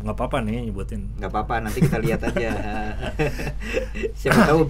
[0.00, 1.12] nggak apa-apa nih nyebutin.
[1.14, 2.50] nggak apa-apa nanti kita lihat aja
[4.20, 4.62] siapa tahu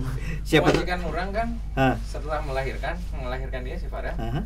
[0.43, 1.49] siapa tahu Kewajikan orang kan
[2.03, 4.43] setelah melahirkan, melahirkan dia si Farah Aha.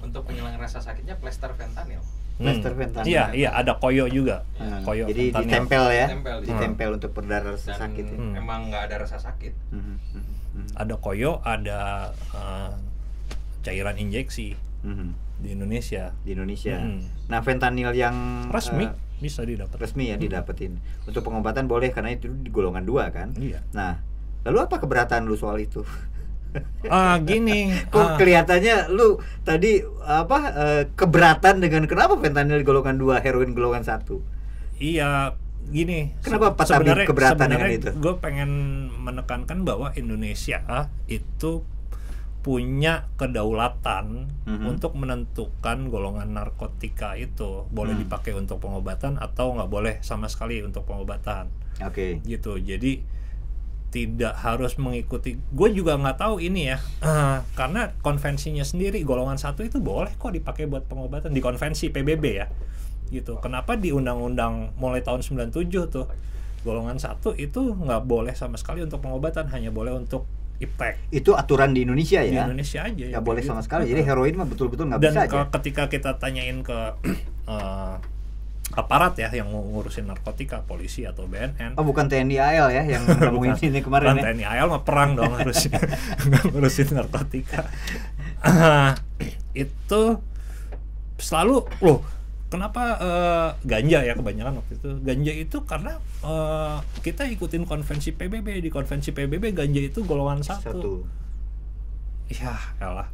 [0.00, 2.00] Untuk penghilangkan rasa sakitnya plester fentanyl.
[2.36, 3.06] Plaster fentanyl.
[3.06, 4.48] Iya, iya ada koyo juga.
[4.56, 5.44] Ah, Koyo jadi fentanyl.
[5.44, 8.16] ditempel ya Ditempel di- ditempel untuk perdara rasa Dan sakit ya.
[8.16, 8.34] Hmm.
[8.34, 9.52] emang nggak ada rasa sakit.
[9.70, 10.22] Mhm, mhm,
[10.56, 11.80] mhm, Ada koyo, ada
[12.32, 12.72] eh,
[13.60, 15.08] cairan injeksi mhm.
[15.38, 16.16] di Indonesia.
[16.18, 17.04] di Indonesia Hmm.
[17.26, 19.76] nah fentanyl yang Resmi eh, bisa didapat.
[19.76, 23.60] resmi ya didapetin untuk pengobatan boleh karena itu di golongan dua kan Iya.
[23.70, 24.00] nah
[24.42, 25.84] lalu apa keberatan lu soal itu
[26.90, 27.70] Ah, gini.
[27.92, 33.84] kok ah, kelihatannya lu tadi apa eh, keberatan dengan kenapa fentanyl golongan dua heroin golongan
[33.84, 34.24] satu
[34.80, 35.36] iya,
[35.68, 36.16] gini.
[36.24, 37.92] Kenapa Pak Tabib keberatan dengan itu?
[38.00, 38.50] Gue pengen
[38.96, 40.64] menekankan bahwa Indonesia
[41.04, 41.62] itu
[42.40, 44.64] punya kedaulatan Mhm.
[44.64, 48.02] untuk menentukan golongan narkotika itu boleh Hmm.
[48.08, 51.52] dipakai untuk pengobatan atau nggak boleh sama sekali untuk pengobatan.
[51.80, 53.00] oke gitu jadi
[53.90, 55.36] tidak harus mengikuti.
[55.50, 56.78] Gue juga nggak tahu ini ya.
[57.02, 62.24] Eh, karena konvensinya sendiri golongan satu itu boleh kok dipakai buat pengobatan di konvensi PBB
[62.30, 62.46] ya.
[63.10, 63.42] Gitu.
[63.42, 66.06] Kenapa di undang-undang mulai tahun 97 tuh
[66.62, 70.28] golongan satu itu nggak boleh sama sekali untuk pengobatan hanya boleh untuk
[70.60, 73.66] iptek itu aturan di Indonesia di ya Indonesia aja ya nggak boleh kayak sama gitu.
[73.66, 73.82] sekali.
[73.88, 75.30] Jadi heroin mah betul-betul nggak dan bisa aja.
[75.32, 76.78] kalau ketika kita tanyain ke
[77.56, 77.94] eh,
[78.70, 83.58] aparat ya yang ngurusin narkotika polisi atau BNN oh bukan TNI AL ya yang nemuin
[83.58, 83.66] Bukan.
[83.66, 84.24] ini kemarin Bukan ya?
[84.30, 85.80] TNI AL mah perang dong harusnya
[86.54, 87.66] ngurusin narkotika.
[88.40, 88.94] Ah,
[89.58, 90.02] itu
[91.18, 92.00] selalu loh
[92.46, 94.90] kenapa eh, ganja ya kebanyakan waktu itu?
[95.02, 100.62] Ganja itu karena eh, kita ikutin konvensi PBB di konvensi PBB ganja itu golongan satu,
[100.62, 100.92] satu.
[102.30, 103.10] Ya elah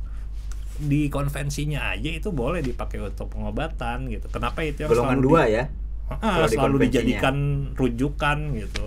[0.78, 5.54] di konvensinya aja itu boleh dipakai untuk pengobatan gitu kenapa itu yang golongan dua di-
[5.54, 5.64] ya
[6.06, 7.36] Ah, Kalau di selalu dijadikan
[7.74, 8.86] rujukan gitu.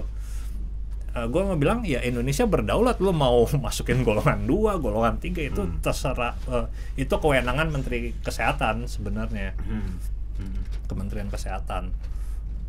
[1.12, 5.80] gue mau bilang ya Indonesia berdaulat lo mau masukin golongan dua, golongan tiga itu Hmm.
[5.80, 6.66] terserah eh,
[6.98, 10.00] itu kewenangan Menteri Kesehatan sebenarnya Hmm.
[10.38, 10.62] Hmm.
[10.86, 11.92] Kementerian Kesehatan.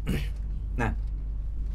[0.74, 0.90] nah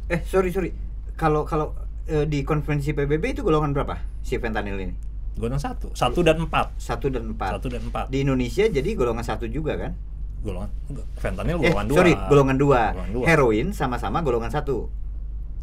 [0.06, 0.74] eh sorry sorry
[1.14, 1.72] kalau kalau
[2.04, 4.94] eh, di konvensi PBB itu golongan berapa si fentanyl ini
[5.36, 8.08] Golongan satu, satu dan empat, satu dan empat satu dan empat.
[8.08, 9.92] di Indonesia jadi golongan satu juga kan
[10.38, 10.70] Golongan
[11.14, 11.96] fentanyl eh golongan dua.
[11.96, 13.24] sorry golongan dua Golongan dua.
[13.26, 14.88] heroin sama-sama golongan satu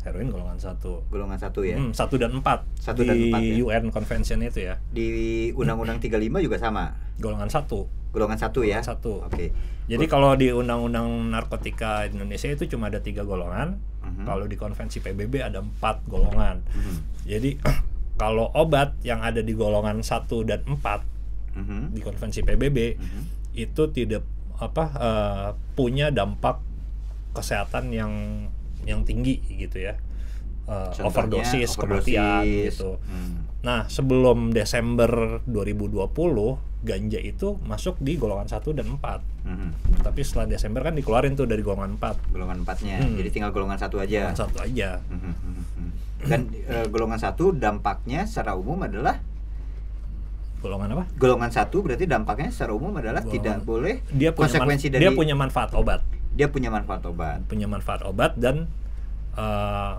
[0.03, 1.75] heroin golongan satu golongan satu ya.
[1.75, 3.53] Hmm, satu dan empat Satu di dan empat ya.
[3.61, 5.07] UN Convention itu ya Di
[5.51, 6.93] Undang-Undang 35 juga sama.
[7.15, 8.77] golongan satu Golongan satu ya.
[8.77, 9.13] Golongan satu.
[9.25, 9.45] Oke.
[9.83, 14.23] jadi kalau di undang-undang narkotika Indonesia itu cuma ada tiga golongan Mhm.
[14.23, 16.95] kalau di konvensi PBB ada empat golongan Mhm.
[17.23, 17.49] jadi
[18.23, 21.03] kalau obat yang ada di golongan satu dan empat
[21.53, 21.91] Mhm.
[21.91, 23.21] di konvensi PBB Mhm.
[23.53, 24.23] itu tidak
[24.55, 26.63] apa eh, punya dampak
[27.31, 28.13] kesehatan yang
[28.83, 29.95] yang tinggi gitu ya
[30.63, 32.73] Eh, Contohnya, overdosis, kematian overdosis.
[32.73, 32.91] gitu.
[33.03, 33.33] Hmm.
[33.61, 35.11] Nah sebelum Desember
[35.43, 36.07] 2020
[36.81, 40.03] ganja itu masuk di golongan 1 dan 4 Mhm.
[40.03, 42.95] tapi setelah Desember kan dikeluarin tuh dari golongan 4 Golongan empatnya.
[42.97, 43.11] Hmm.
[43.13, 44.19] Jadi tinggal golongan satu aja.
[44.25, 45.33] golongan satu aja Mhm, mhm,
[45.73, 45.89] mhm.
[46.23, 49.19] Dan eh, golongan satu dampaknya secara umum adalah
[50.59, 54.63] golongan apa golongan satu berarti dampaknya secara umum adalah Golongan- tidak boleh dia punya man-
[54.63, 57.43] konsekuensi dari dia punya manfaat obat dia punya manfaat obat.
[57.45, 58.71] punya manfaat obat dan
[59.33, 59.93] eh,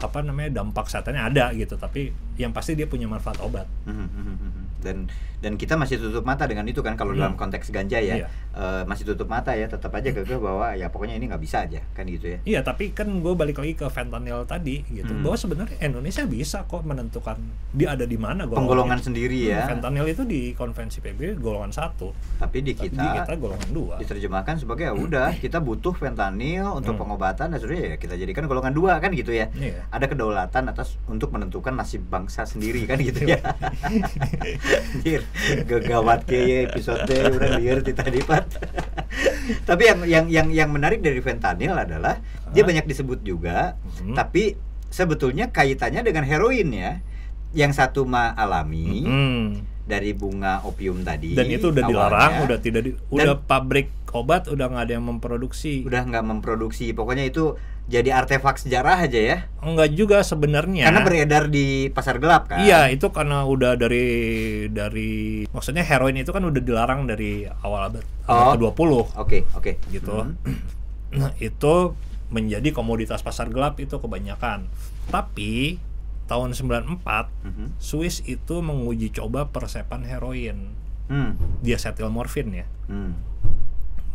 [0.00, 4.34] apa namanya dampak kesehatannya ada gitu tapi yang pasti dia punya manfaat obat Mhm, mhm,
[4.38, 4.64] mhm.
[4.78, 7.20] Dan dan kita masih tutup mata dengan itu kan kalau Hmm.
[7.20, 8.26] dalam konteks ganja ya Iya.
[8.52, 11.78] eh, masih tutup mata ya tetap aja gagah bahwa ya pokoknya ini nggak bisa aja
[11.92, 12.38] kan gitu ya.
[12.44, 15.06] Iya, tapi kan gue balik lagi ke fentanyl tadi gitu.
[15.08, 15.22] Hmm.
[15.22, 17.38] Bahwa sebenarnya Indonesia bisa kok menentukan
[17.70, 19.62] dia ada di mana golongan Penggolongan sendiri Hmm, ya.
[19.68, 23.94] Fentanyl itu di konvensi PBB golongan satu, Tapi di kita, di kita golongan dua.
[23.96, 27.02] diterjemahkan sebagai ya udah kita butuh fentanil untuk Hmm.
[27.04, 29.46] pengobatan dan sebenarnya ya kita jadikan golongan dua kan gitu ya.
[29.52, 29.86] Iya.
[29.88, 33.38] Ada kedaulatan atas untuk menentukan nasib bangsa sendiri kan gitu ya.
[34.68, 35.22] Anjir,
[35.64, 38.44] gegawat kayak episode udah liar di tadi Pat.
[39.64, 42.68] Tapi yang yang yang yang menarik dari fentanyl adalah dia Hah?
[42.68, 44.12] banyak disebut juga, Mhm.
[44.12, 44.56] tapi
[44.88, 47.00] sebetulnya kaitannya dengan heroin ya.
[47.50, 49.46] Yang satu mah alami Hmm.
[49.84, 51.32] dari bunga opium tadi.
[51.32, 51.88] Dan itu udah awalnya.
[51.88, 55.80] dilarang, udah tidak di, Dan- udah pabrik obat udah nggak ada yang memproduksi.
[55.84, 56.92] udah nggak memproduksi.
[56.92, 57.56] Pokoknya itu
[57.88, 59.38] jadi artefak sejarah aja ya.
[59.58, 60.84] Enggak juga sebenarnya.
[60.84, 62.60] Karena beredar di pasar gelap kan.
[62.60, 64.06] Iya, itu karena udah dari
[64.68, 68.52] dari maksudnya heroin itu kan udah dilarang dari awal abad, Oh.
[68.52, 69.72] abad ke-20 Oke, oke.
[69.88, 70.14] gitu.
[70.14, 70.76] Mhm.
[71.08, 71.96] Nah, itu
[72.28, 74.68] menjadi komoditas pasar gelap itu kebanyakan.
[75.08, 75.80] Tapi
[76.28, 77.80] tahun 94 Mhm.
[77.80, 80.76] Swiss itu menguji coba persepan heroin,
[81.08, 81.40] Hmm.
[81.64, 82.12] diacetyl
[82.52, 83.16] ya, Hmm.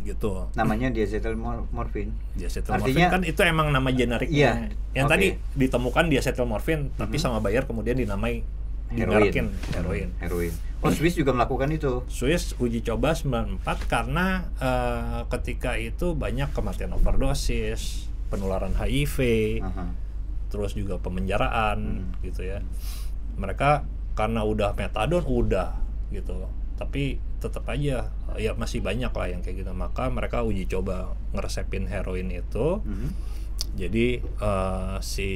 [0.04, 0.46] Gitu.
[0.52, 2.12] Namanya diacetyl mor- morphine.
[2.38, 4.36] Diacetyl Artinya- kan itu emang nama generiknya.
[4.36, 4.52] Iya,
[4.94, 5.12] Yang oke.
[5.16, 6.46] tadi ditemukan diacetyl
[6.94, 7.22] tapi Mhm.
[7.22, 8.44] sama Bayer kemudian dinamai
[8.92, 9.32] Heroin.
[9.72, 10.08] heroin.
[10.20, 10.52] Heroin.
[10.84, 12.04] Oh, Swiss juga melakukan itu.
[12.06, 19.16] Swiss uji coba 94 karena eh, ketika itu banyak kematian overdosis, penularan HIV,
[19.64, 19.88] Aha.
[20.46, 22.20] terus juga pemenjaraan Hmm.
[22.20, 22.60] gitu ya.
[23.34, 25.74] Mereka karena udah metadon udah
[26.12, 26.46] gitu.
[26.76, 29.70] Tapi tetap aja ya masih banyak lah yang kayak gitu.
[29.70, 32.80] Maka mereka uji coba ngeresepin heroin itu.
[32.80, 33.08] Mhm.
[33.76, 35.28] Jadi eh, si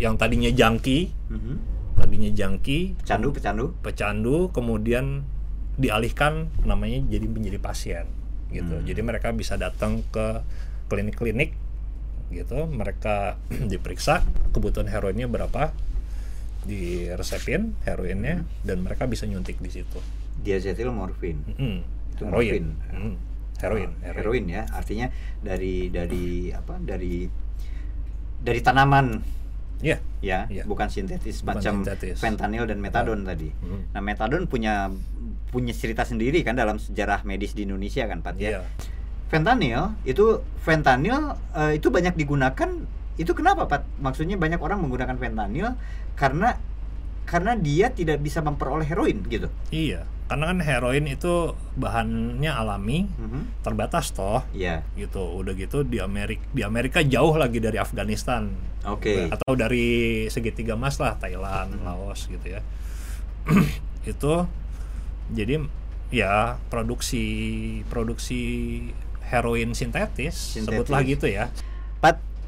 [0.00, 1.54] yang tadinya jangki, Mhm.
[1.94, 3.64] tadinya jangki, Pecandu, pecandu.
[3.78, 5.22] pecandu kemudian
[5.74, 8.06] dialihkan namanya jadi menjadi pasien
[8.50, 8.78] gitu.
[8.78, 8.86] Hmm.
[8.86, 10.38] Jadi mereka bisa datang ke
[10.86, 11.50] klinik-klinik
[12.30, 13.38] gitu, mereka
[13.70, 15.74] diperiksa kebutuhan heroinnya berapa,
[16.64, 18.48] diresepin heroinnya Hmm.
[18.62, 19.98] dan mereka bisa nyuntik di situ.
[20.44, 21.40] Diacetyl morphine.
[21.56, 21.78] Mm,
[22.12, 22.30] Itu heroin.
[22.30, 22.66] morfin.
[22.92, 23.14] Mm,
[23.58, 24.16] heroin, Ah, heroin.
[24.20, 24.62] heroin ya.
[24.70, 25.06] Artinya
[25.40, 26.76] dari dari apa?
[26.78, 27.24] Dari
[28.38, 29.06] dari tanaman
[29.80, 29.98] Iya.
[30.20, 30.64] ya, Iya.
[30.64, 32.16] bukan sintetis Bukan macam sintetis.
[32.16, 33.48] fentanyl dan metadon tadi.
[33.50, 33.80] Mm.
[33.92, 34.88] Nah, metadon punya
[35.50, 38.58] punya cerita sendiri kan dalam sejarah medis di Indonesia kan, Pat ya.
[38.58, 38.60] Iya.
[39.28, 42.70] Fentanyl itu fentanyl eh, itu banyak digunakan
[43.14, 43.82] itu kenapa, Pat?
[43.98, 45.74] Maksudnya banyak orang menggunakan fentanyl
[46.14, 46.58] karena
[47.24, 49.48] karena dia tidak bisa memperoleh heroin gitu.
[49.68, 53.60] Iya, karena kan heroin itu bahannya alami, Mhm.
[53.60, 54.44] terbatas toh.
[54.50, 54.84] Iya.
[54.94, 58.48] gitu udah gitu di Amerika di Amerika jauh lagi dari Afghanistan
[58.84, 59.28] Oke.
[59.28, 59.86] atau dari
[60.28, 61.84] segitiga emas lah Thailand Hmm.
[61.84, 62.60] Laos gitu ya
[64.04, 64.32] itu
[65.30, 65.64] jadi
[66.10, 67.24] ya produksi
[67.84, 68.40] produksi
[69.24, 70.68] heroin sintetis, Sintetis.
[70.68, 71.48] sebutlah gitu ya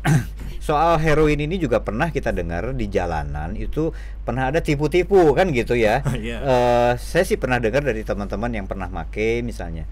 [0.67, 3.95] soal heroin ini juga pernah kita dengar di jalanan itu
[4.27, 6.03] pernah ada tipu-tipu kan gitu ya.
[6.19, 6.39] Iya.
[6.43, 9.87] Eh, saya sih pernah dengar dari teman-teman yang pernah make misalnya.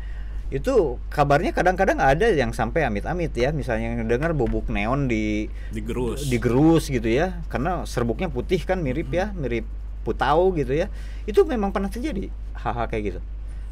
[0.50, 6.28] Itu kabarnya kadang-kadang ada yang sampai amit-amit ya, misalnya yang dengar bubuk neon di digerus
[6.30, 9.66] digerus gitu ya, karena serbuknya putih kan mirip ya, mirip
[10.04, 10.92] putau gitu ya.
[11.26, 12.28] Itu memang pernah terjadi
[12.60, 13.20] hal-hal kayak gitu.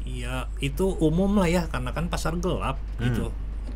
[0.03, 3.05] Iya, itu umum lah ya, karena kan pasar gelap Hmm.
[3.07, 3.25] gitu.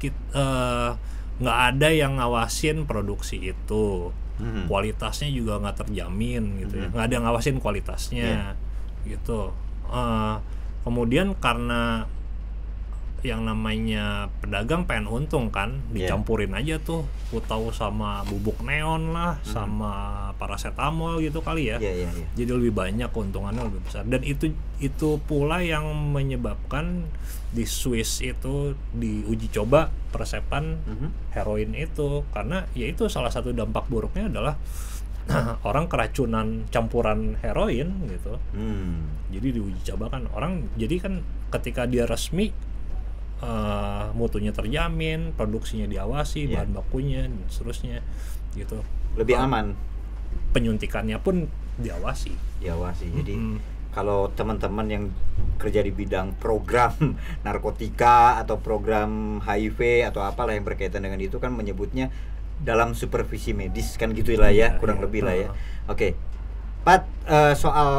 [0.04, 0.92] Kit- eh,
[1.38, 4.70] nggak ada yang ngawasin produksi itu, Hmm.
[4.70, 6.86] kualitasnya juga nggak terjamin gitu ya.
[6.86, 6.94] Hmm.
[6.94, 8.54] Nggak ada yang ngawasin kualitasnya,
[9.04, 9.50] gitu.
[9.90, 10.36] Eh,
[10.84, 12.06] kemudian karena
[13.26, 16.06] yang namanya pedagang pengen untung kan Iya.
[16.14, 19.92] dicampurin aja tuh putau sama bubuk neon lah sama
[20.38, 22.28] paracetamol gitu kali ya Iya, iya, iya.
[22.38, 27.10] jadi lebih banyak keuntungannya lebih besar dan itu itu pula yang menyebabkan
[27.48, 28.56] di Swiss itu
[28.92, 31.10] diuji coba persepan Mhm.
[31.32, 34.60] heroin itu karena ya itu salah satu dampak buruknya adalah
[35.64, 39.08] orang keracunan campuran heroin gitu Hmm.
[39.28, 41.14] jadi diuji coba kan orang jadi kan
[41.50, 42.52] ketika dia resmi
[43.38, 46.64] eh, mutunya terjamin produksinya diawasi Iya.
[46.64, 48.02] bahan bakunya dan seterusnya
[48.54, 48.82] gitu
[49.16, 49.78] Lebih aman
[50.52, 51.46] penyuntikannya pun
[51.78, 53.06] diawasi diawasi.
[53.14, 53.58] Jadi Mm-mm.
[53.98, 55.04] Kalau teman-teman yang
[55.58, 56.94] kerja di bidang program
[57.46, 62.14] narkotika atau program HIV atau apalah yang berkaitan dengan itu kan menyebutnya
[62.62, 65.06] dalam supervisi medis kan gitulah ya Iya, kurang iya.
[65.10, 65.50] lebih lah ya.
[65.90, 66.14] Oke.
[66.82, 67.90] Pat eh, soal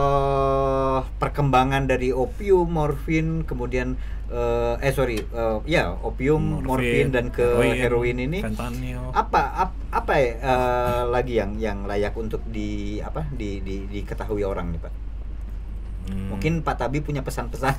[1.18, 3.98] perkembangan dari opium, morfin, kemudian
[4.32, 10.12] eh, eh sorry eh, ya opium, morfin, dan ke heroin, ini fentanyl apa ap- apa
[10.16, 14.92] ya, eh, lagi yang yang layak untuk di apa di, di diketahui orang nih pak?
[16.08, 16.28] Hmm.
[16.30, 17.74] Mungkin Pak Tabi punya pesan-pesan.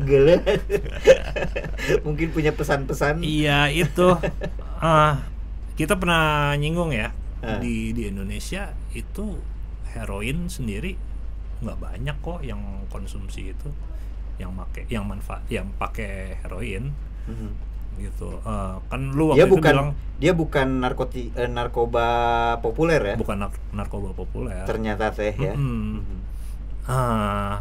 [0.00, 0.42] Gelet.
[2.06, 3.20] Mungkin punya pesan-pesan.
[3.20, 4.08] Iya itu
[4.78, 5.22] ah
[5.74, 7.62] kita pernah nyinggung ya Ah.
[7.62, 9.38] di di Indonesia itu
[9.88, 10.98] heroin sendiri
[11.58, 13.70] nggak banyak kok yang konsumsi itu
[14.36, 16.90] yang make yang manfaat yang pakai heroin
[17.26, 17.50] Mhm.
[17.96, 22.06] gitu Ah, kan lu Dia waktu itu bukan bilang dia bukan narkoti eh, narkoba
[22.58, 23.14] populer ya.
[23.14, 25.54] bukan nar- narkoba populer Ternyata teh ya.
[25.54, 26.02] Mm-mm.
[26.02, 26.18] Mhm.
[26.88, 27.60] Ah,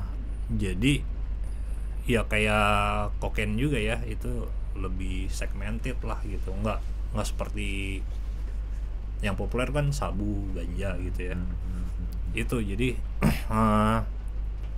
[0.49, 1.03] jadi
[2.07, 2.67] ya kayak
[3.19, 6.79] kokain juga ya itu lebih segmented lah gitu nggak
[7.11, 7.99] nggak seperti
[9.19, 11.83] yang populer kan sabu ganja gitu ya Mhm.
[12.33, 12.87] itu jadi
[13.51, 13.99] eh,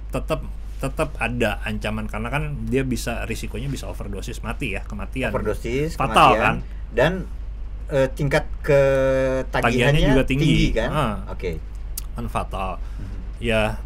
[0.10, 0.42] tetap
[0.80, 6.34] tetap ada ancaman karena kan dia bisa risikonya bisa overdosis mati ya kematian Overdosis, Fatal,
[6.34, 6.56] kematian, kan?
[6.90, 7.12] dan
[7.90, 10.72] eh, tingkat ketagihannya Tagihannya juga tinggi.
[10.72, 10.90] kan?
[10.90, 11.16] Ah.
[11.30, 11.60] Oke.
[12.10, 13.18] kan fatal Mhm.
[13.40, 13.78] ya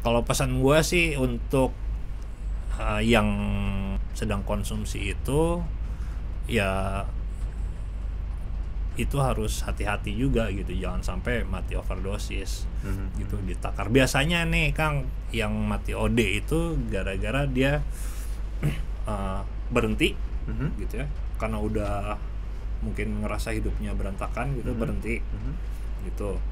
[0.00, 1.74] kalau pesan gua sih untuk
[2.76, 3.28] uh, yang
[4.14, 5.62] sedang konsumsi itu
[6.46, 7.04] ya
[8.98, 13.06] itu harus hati-hati juga gitu jangan sampai mati overdosis Mhm.
[13.22, 17.78] gitu ditakar biasanya nih Kang yang mati OD itu gara-gara dia
[19.06, 19.42] uh,
[19.74, 20.18] berhenti
[20.50, 20.68] Mhm.
[20.82, 21.06] gitu ya
[21.38, 22.18] karena udah
[22.82, 24.78] mungkin ngerasa hidupnya berantakan gitu Mhm.
[24.82, 25.52] berhenti Mhm.
[26.10, 26.42] gitu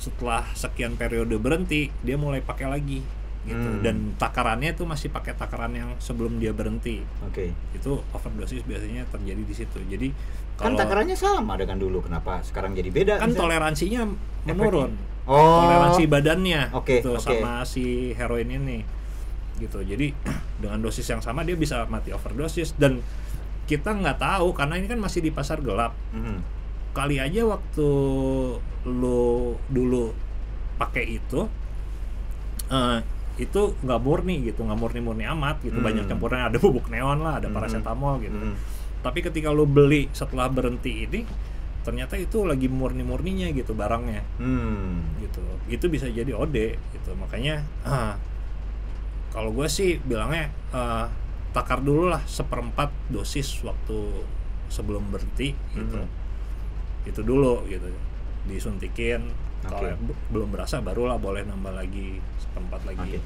[0.00, 3.04] setelah sekian periode berhenti dia mulai pakai lagi
[3.42, 3.80] gitu Hmm.
[3.80, 7.52] dan takarannya itu masih pakai takaran yang sebelum dia berhenti Oke.
[7.70, 10.08] itu overdosis biasanya terjadi di situ jadi
[10.56, 12.04] Kan takarannya sama dengan dulu.
[12.04, 13.16] Kenapa sekarang jadi beda?
[13.16, 13.40] kan Bisa?
[13.40, 14.04] toleransinya
[14.44, 14.92] menurun
[15.24, 15.64] Oh.
[15.64, 17.22] toleransi badannya Oke, gitu, oke.
[17.22, 18.84] sama si heroin ini
[19.56, 20.12] gitu jadi
[20.60, 23.00] dengan dosis yang sama dia bisa mati overdosis dan
[23.64, 26.59] kita nggak tahu karena ini kan masih di pasar gelap Mhm.
[26.90, 27.88] Kali aja waktu
[28.82, 29.22] lo
[29.66, 30.10] dulu
[30.76, 31.40] pakai itu
[32.68, 32.98] eh,
[33.36, 35.86] itu nggak murni gitu nggak murni murni amat gitu Hmm.
[35.86, 37.56] banyak campuran ada bubuk neon lah ada Hmm.
[37.56, 38.54] paracetamol gitu Mhm.
[39.00, 41.24] tapi ketika lo beli setelah berhenti ini
[41.80, 45.00] ternyata itu lagi murni murninya gitu barangnya Hmm.
[45.18, 48.14] gitu itu bisa jadi OD gitu makanya ah,
[49.30, 51.06] kalau gue sih bilangnya eh,
[51.50, 54.26] takar dulu lah seperempat dosis waktu
[54.68, 56.19] sebelum berhenti gitu Mhm.
[57.02, 57.88] Itu dulu gitu
[58.44, 59.92] disuntikin kalau Oke.
[60.00, 63.18] b- belum berasa barulah boleh nambah lagi seperempat lagi Oke.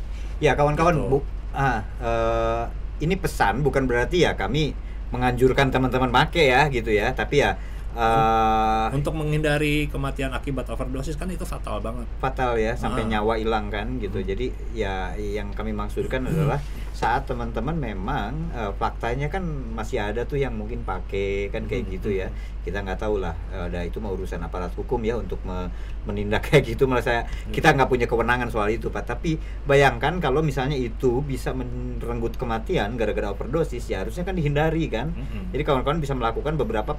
[0.42, 1.06] Ya kawan-kawan, Gitu.
[1.08, 1.18] bu,
[1.52, 2.64] ah, eh,
[3.00, 4.74] ini pesan bukan berarti ya kami
[5.10, 7.54] menganjurkan teman-teman make ya gitu ya, tapi ya
[7.94, 13.09] eh, untuk menghindari kematian akibat overdosis kan itu fatal banget fatal ya sampai Ah.
[13.12, 14.18] nyawa hilang kan gitu.
[14.18, 16.59] Jadi ya yang kami maksudkan adalah
[16.90, 21.92] saat teman-teman memang eh, faktanya kan masih ada tuh yang mungkin pakai kan kayak Hmm.
[21.92, 22.28] gitu ya.
[22.61, 23.35] Kita nggak tahu lah.
[23.48, 25.70] eh, Ada itu mau urusan aparat hukum ya untuk me-
[26.04, 26.85] menindak kayak gitu.
[26.85, 29.07] Malah saya kita nggak punya kewenangan soal itu pak.
[29.07, 35.11] Tapi bayangkan kalau misalnya itu bisa merenggut kematian gara-gara overdosis ya harusnya kan dihindari kan.
[35.11, 35.50] Mm-mm.
[35.50, 36.94] Jadi kawan-kawan bisa melakukan beberapa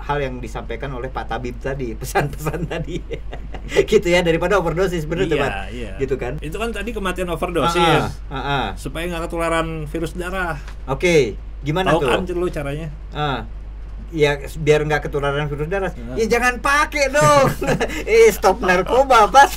[0.00, 2.98] hal yang disampaikan oleh Pak Tabib tadi, pesan-pesan tadi.
[3.84, 5.52] gitu ya daripada overdosis bener tuh, iya, Pak.
[5.70, 5.92] iya.
[5.96, 6.32] Gitu kan?
[6.38, 8.66] itu kan tadi kematian overdosis Ah, ah, ah, ah.
[8.74, 10.56] supaya nggak ketularan virus darah
[10.86, 12.08] Oke, gimana tahu tuh?
[12.08, 13.44] kan lu caranya Ah.
[14.08, 15.92] Ya biar nggak ketularan virus darah.
[15.92, 16.16] Ah.
[16.16, 17.48] Ya jangan pakai dong.
[18.08, 19.48] eh stop narkoba, Pak.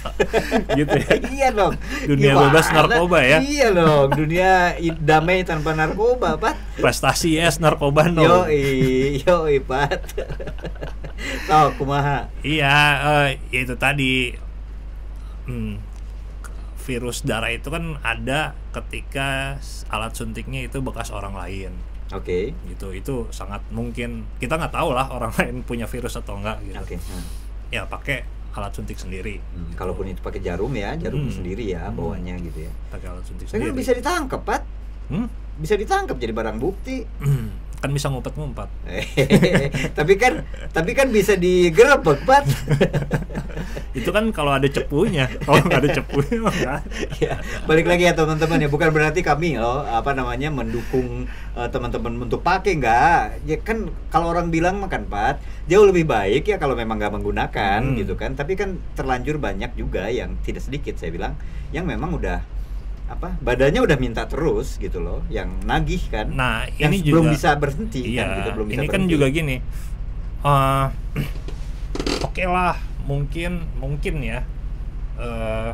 [0.75, 1.11] Gitu ya.
[1.35, 1.79] iya dong.
[2.03, 2.43] Dunia Gimana?
[2.51, 3.37] bebas narkoba ya.
[3.39, 6.81] Iya dong, dunia damai tanpa narkoba, Pak.
[6.81, 10.19] prestasi es narkoba no Yo, yo, Pak.
[11.47, 12.27] So, kumaha.
[12.41, 12.75] Iya,
[13.29, 14.33] eh, ya itu tadi
[15.45, 15.75] hmm,
[16.81, 19.61] virus darah itu kan ada ketika
[19.93, 21.71] alat suntiknya itu bekas orang lain
[22.13, 22.51] Oke.
[22.65, 26.77] gitu itu sangat mungkin kita nggak tahu lah orang lain punya virus atau enggak gitu
[26.77, 26.95] Oke.
[26.97, 27.23] Hmm.
[27.69, 31.31] ya pakai alat suntik sendiri Hmm, Kalaupun itu pakai jarum ya, jarum Hmm.
[31.33, 31.95] sendiri ya Hmm.
[31.95, 32.71] bawahnya gitu ya.
[32.89, 34.61] pakai alat suntik Tapi kan sendiri bisa ditangkap, Pat.
[35.11, 35.27] Hmm?
[35.59, 37.03] Bisa ditangkap jadi barang bukti.
[37.81, 38.69] kan bisa ngumpet-ngumpet
[39.97, 42.45] tapi kan tapi kan bisa digerebek, Pat.
[43.97, 46.79] itu kan kalau ada cepunya kalau nggak ada cepunya nggak
[47.17, 47.33] ya,
[47.65, 51.25] balik lagi ya teman-teman ya bukan berarti kami loh apa namanya mendukung
[51.57, 56.53] eh, teman-teman untuk pakai enggak ya kan kalau orang bilang makan pat jauh lebih baik
[56.53, 57.97] ya kalau memang nggak menggunakan Hmm.
[57.97, 61.33] gitu kan tapi kan terlanjur banyak juga yang tidak sedikit saya bilang
[61.73, 62.45] yang memang udah
[63.11, 67.33] apa badannya udah minta terus gitu loh yang nagih kan nah yang ini belum juga
[67.33, 69.11] bisa berhenti iya kan gitu belum bisa ini kan berhenti.
[69.11, 69.55] juga gini
[70.41, 70.85] eh,
[72.25, 74.39] oke lah mungkin mungkin ya
[75.17, 75.71] eh,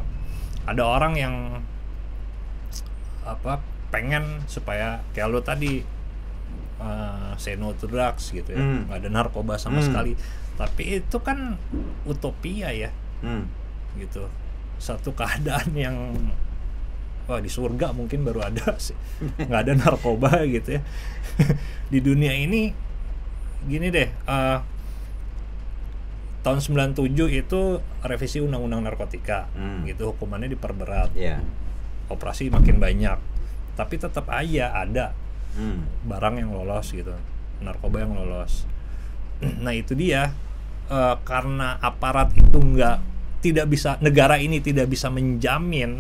[0.66, 1.36] ada orang yang
[3.24, 5.84] apa pengen supaya kayak lo tadi
[6.78, 8.88] eh, say no to drugs gitu ya Hmm.
[8.88, 9.88] nggak ada narkoba sama Hmm.
[9.88, 10.12] sekali
[10.58, 11.54] tapi itu kan
[12.04, 13.46] utopia ya Hmm.
[13.96, 14.26] gitu
[14.78, 15.98] satu keadaan yang
[17.28, 18.96] wah di surga mungkin baru ada sih.
[19.38, 20.82] Nggak ada narkoba gitu ya.
[21.94, 22.74] Di dunia ini
[23.68, 24.60] gini deh eh,
[26.42, 27.62] tahun 97 itu
[28.08, 29.52] revisi undang-undang narkotika.
[29.54, 29.84] Hmm.
[29.84, 31.12] gitu hukumannya diperberat.
[31.14, 31.44] Ya
[32.08, 33.20] operasi makin banyak.
[33.76, 35.14] Tapi tetap aja ada
[35.60, 36.08] hmm.
[36.08, 37.14] barang yang lolos gitu
[37.62, 38.66] narkoba yang lolos.
[39.64, 40.34] Nah itu dia.
[40.88, 42.98] Eh, karena aparat itu nggak
[43.44, 46.00] tidak bisa negara ini tidak bisa menjamin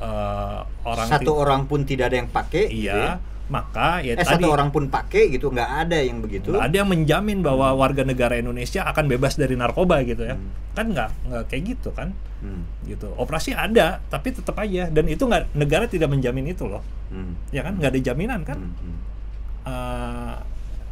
[0.00, 2.96] eh, orang satu orang pun tidak ada yang pakai gitu ya.
[2.96, 3.04] iya
[3.46, 6.76] maka ya eh tadi satu orang pun pakai gitu nggak ada yang begitu nggak ada
[6.76, 10.54] yang menjamin bahwa warga negara Indonesia akan bebas dari narkoba gitu ya Hmm.
[10.70, 12.62] kan nggak nggak kayak gitu kan Hmm.
[12.84, 16.80] gitu operasi ada tapi tetap aja dan itu nggak negara tidak menjamin itu loh
[17.10, 17.34] Hmm.
[17.50, 18.96] ya kan nggak ada jaminan kan Hmm.
[19.60, 20.34] Eh,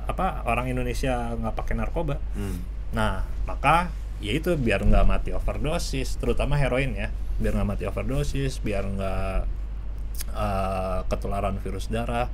[0.05, 2.59] apa orang Indonesia nggak pakai narkoba Hmm.
[2.91, 3.89] nah maka
[4.19, 7.09] ya itu biar nggak mati overdosis terutama heroin ya
[7.39, 9.37] biar nggak mati overdosis biar nggak
[10.29, 12.27] eh, ketularan virus darah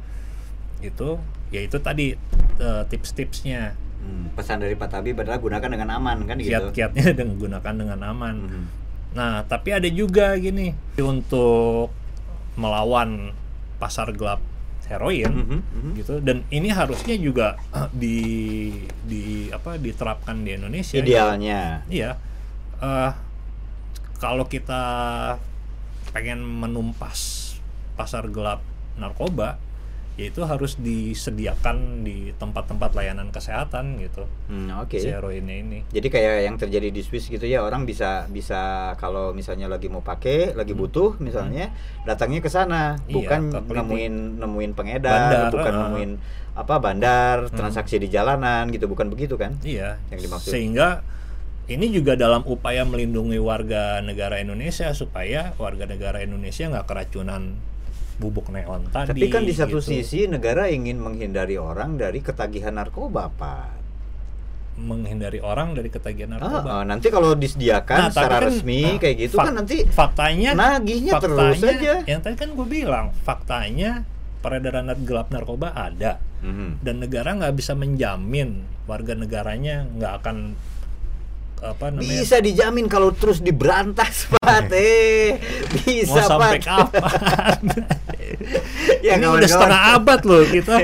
[0.80, 1.16] itu
[1.48, 2.12] ya itu tadi
[2.58, 4.28] eh, tips-tipsnya Hmm.
[4.36, 8.36] pesan dari Pak Tabi adalah gunakan dengan aman kan gitu kiat-kiatnya dengan gunakan dengan aman
[8.44, 8.66] Hmm.
[9.14, 11.88] Nah, tapi ada juga gini untuk
[12.54, 13.32] melawan
[13.78, 14.44] pasar gelap
[14.84, 15.90] heroin Mhm, mhm.
[15.96, 18.18] gitu dan ini harusnya juga eh, di
[19.08, 21.00] di apa diterapkan di Indonesia.
[21.00, 22.20] idealnya Iya.
[22.84, 23.10] Eh,
[24.24, 24.82] kalau kita
[26.10, 27.52] pengen menumpas
[27.92, 28.64] pasar gelap
[28.96, 29.60] narkoba,
[30.14, 34.24] yaitu harus disediakan di tempat-tempat layanan kesehatan gitu.
[34.46, 35.82] Hmm, oke Si heroinnya ini.
[35.90, 38.60] jadi kayak yang terjadi di Swiss gitu ya orang bisa bisa
[38.96, 43.10] kalau misalnya lagi mau pakai lagi butuh misalnya datangnya ke sana Hmm.
[43.10, 45.80] Iya, bukan ke nemuin nemuin pengedar Bandar, bukan ah.
[45.84, 46.10] nemuin
[46.54, 47.56] apa bandar Hmm.
[47.58, 49.98] transaksi di jalanan gitu bukan begitu kan Iya.
[50.08, 50.50] Yang dimaksud.
[50.54, 51.02] Sehingga
[51.66, 57.56] ini juga dalam upaya melindungi warga negara Indonesia supaya warga negara Indonesia nggak keracunan
[58.14, 59.10] bubuk neon tadi.
[59.10, 59.90] tapi kan di satu gitu.
[59.90, 63.74] sisi negara ingin menghindari orang dari ketagihan narkoba pak
[64.74, 66.70] menghindari orang dari ketagihan Ah, narkoba.
[66.72, 71.12] ah, nanti kalau disediakan Nah, secara kan, resmi ah, kayak gitu kan nanti faktanya nagihnya
[71.16, 71.94] terus faktanya, aja.
[72.04, 73.90] Yang tadi kan gue bilang faktanya
[74.40, 76.82] peredaran gelap narkoba ada Mhm.
[76.82, 80.36] dan negara nggak bisa menjamin warga negaranya nggak akan
[81.60, 84.68] apa namanya Bisa dijamin kalau terus diberantas, Pak.
[84.70, 85.38] Eh,
[85.80, 86.64] bisa, mau sampai Pak.
[86.64, 87.60] kapan?
[89.00, 89.36] Ya, ini kawan-kawan.
[89.36, 90.74] udah setengah abad loh kita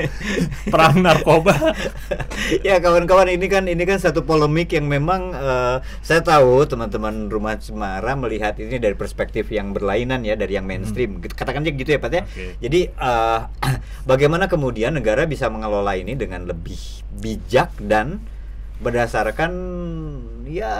[0.67, 1.53] perang narkoba.
[2.67, 7.57] ya kawan-kawan ini kan ini kan satu polemik yang memang eh, saya tahu teman-teman rumah
[7.57, 11.89] Cemara melihat ini dari perspektif yang berlainan ya dari yang mainstream Gitu- katakan aja gitu
[11.89, 12.29] ya Pak ya Hmm.
[12.29, 12.45] Oke.
[12.61, 13.39] jadi eh,
[14.11, 16.77] bagaimana kemudian negara bisa mengelola ini dengan lebih
[17.15, 18.21] bijak dan
[18.81, 19.51] berdasarkan
[20.45, 20.73] ya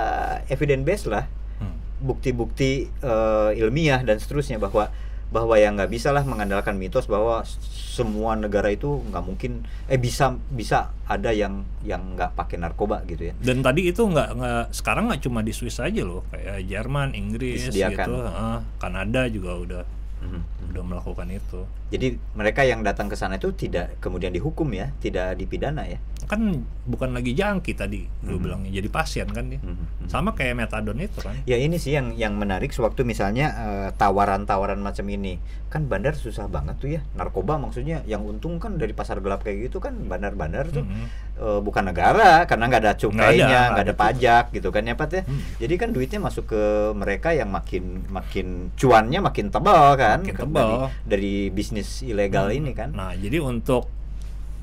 [0.48, 1.26] evidence based lah
[1.58, 1.78] Hmm.
[2.02, 4.90] bukti-bukti eh, ilmiah dan seterusnya bahwa
[5.30, 10.34] bahwa yang nggak bisa lah mengandalkan mitos bahwa semua negara itu nggak mungkin eh bisa
[10.50, 15.08] bisa ada yang yang nggak pakai narkoba gitu ya Dan tadi itu nggak nggak sekarang
[15.08, 17.94] nggak cuma di Swiss aja loh, kayak Jerman, Inggris Disediakan.
[18.02, 18.58] gitu, heeh.
[18.76, 19.84] Kanada juga udah
[20.20, 20.42] Mhm.
[20.72, 21.62] Udah melakukan itu
[21.92, 26.00] Jadi mereka yang datang ke sana itu tidak kemudian dihukum ya, tidak dipidana ya.
[26.22, 26.40] kan
[26.86, 28.42] bukan lagi jangki tadi lu Mhm.
[28.42, 30.08] bilangnya jadi pasien kan dia Mhm.
[30.08, 34.80] sama kayak metadon itu kan Ya ini sih yang yang menarik sewaktu misalnya eh, tawaran-tawaran
[34.80, 39.20] macam ini kan bandar susah banget tuh ya narkoba maksudnya yang untung kan dari pasar
[39.20, 41.06] gelap kayak gitu kan bandar-bandar tuh Mhm.
[41.38, 45.12] eh, bukan negara karena nggak ada cukainya nggak ada ada pajak gitu kan ya Pat
[45.12, 45.42] ya Hmm.
[45.58, 46.64] jadi kan duitnya masuk ke
[46.94, 52.72] mereka yang makin makin cuannya makin tebal kan Makin ke- dari, dari bisnis ilegal ini
[52.72, 52.94] kan.
[52.94, 53.90] Nah jadi untuk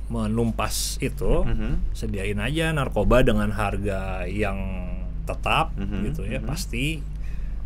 [0.09, 1.93] menumpas itu Mhm.
[1.93, 4.57] sediain aja narkoba dengan harga yang
[5.29, 6.49] tetap Mhm, gitu ya mhm.
[6.49, 7.05] pasti.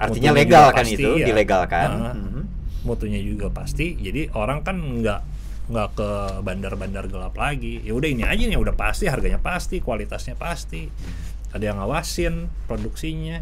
[0.02, 1.26] Artinya mutunya legal kan pasti, itu ya.
[1.30, 2.42] dilegalkan Nah, Mhm.
[2.82, 3.94] mutunya juga pasti.
[3.94, 5.20] Jadi orang kan nggak
[5.70, 6.10] nggak ke
[6.42, 7.78] bandar-bandar gelap lagi.
[7.86, 10.90] Ya udah ini aja nih udah pasti harganya pasti kualitasnya pasti.
[11.54, 13.38] Ada yang ngawasin produksinya.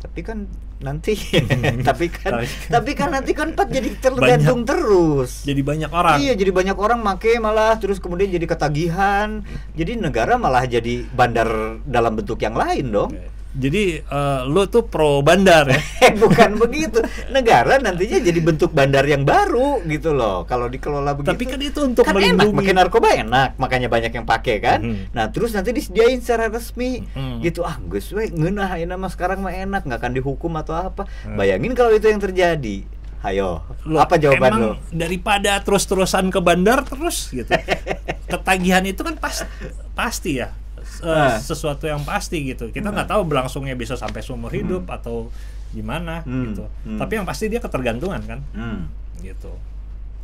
[0.00, 0.48] Tapi kan
[0.82, 1.14] nanti.
[1.88, 5.42] Tapi kan Tapi- kan nanti kan Pat jadi tergantung terus.
[5.46, 6.18] Jadi banyak orang.
[6.22, 9.42] Iya, jadi banyak orang make malah terus kemudian jadi ketagihan.
[9.74, 13.10] Jadi negara malah jadi bandar dalam bentuk yang lain dong.
[13.58, 17.02] Jadi eh, lu tuh pro bandar ya Eh, bukan begitu.
[17.28, 20.46] Negara nantinya jadi bentuk bandar yang baru gitu loh.
[20.46, 21.28] Kalau dikelola begitu.
[21.28, 24.78] tapi kan itu untuk kan enak, melindungi makin narkoba enak, makanya banyak yang pakai kan.
[24.80, 25.10] Mhm.
[25.10, 27.42] Nah, terus nanti disediain secara resmi Mhm.
[27.42, 27.60] gitu.
[27.60, 31.04] Ah, geus we ngeunah ayeuna mah sekarang mah enak, nggak akan dihukum atau apa.
[31.22, 31.34] Hmm.
[31.34, 32.86] Bayangin kalau itu yang terjadi.
[33.18, 34.72] Ayo, Loh, apa jawaban emang lo?
[34.88, 37.50] daripada terus-terusan ke bandar terus gitu
[38.30, 39.42] ketagihan itu kan pas,
[39.90, 40.54] pasti ya
[41.00, 41.38] Ah.
[41.38, 45.30] sesuatu yang pasti gitu kita nggak tahu berlangsungnya bisa sampai seumur hidup atau
[45.68, 46.96] gimana Hmm, gitu hmm.
[46.96, 48.90] tapi yang pasti dia ketergantungan kan Hmm.
[49.18, 49.52] gitu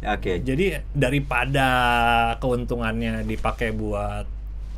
[0.00, 0.40] Oke.
[0.40, 1.68] jadi daripada
[2.36, 4.26] keuntungannya dipakai buat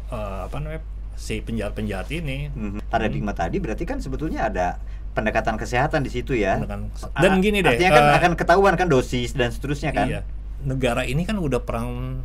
[0.06, 0.82] eh, apa namanya
[1.14, 2.78] si penjahat-penjahat ini Mhm.
[2.86, 4.76] Paradigma tadi berarti kan sebetulnya ada
[5.10, 6.60] pendekatan kesehatan di situ ya.
[6.60, 9.90] Pendekatan kes- A- dan gini deh, Artinya kan eh, akan ketahuan kan dosis dan seterusnya
[9.90, 10.06] kan.
[10.06, 10.20] Iya.
[10.62, 12.20] Negara ini kan udah perang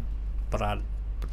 [0.50, 0.84] perang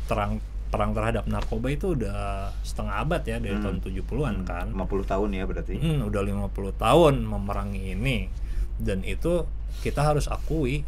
[0.07, 0.39] terang
[0.69, 2.19] perang terhadap narkoba itu udah
[2.61, 3.64] setengah abad ya dari Hmm.
[3.64, 4.66] tahun 70-an Hmm, kan.
[4.71, 5.75] 50 tahun ya berarti.
[5.75, 8.29] Hmm, udah 50 tahun memerangi ini.
[8.77, 9.49] Dan itu
[9.81, 10.85] kita harus akui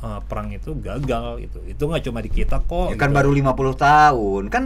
[0.00, 1.60] eh, perang itu gagal gitu.
[1.62, 2.88] Itu nggak cuma di kita kok.
[2.88, 3.18] Ya kan gitu.
[3.20, 4.42] baru 50 tahun.
[4.48, 4.64] Kan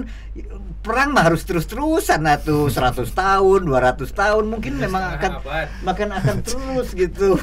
[0.79, 5.67] perang mah harus terus-terusan atuh 100 tahun, 200 tahun mungkin memang akan Abad.
[5.83, 7.35] makan akan terus gitu.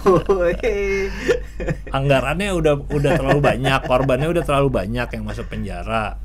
[1.92, 6.16] anggarannya udah udah terlalu banyak, korbannya udah terlalu banyak yang masuk penjara.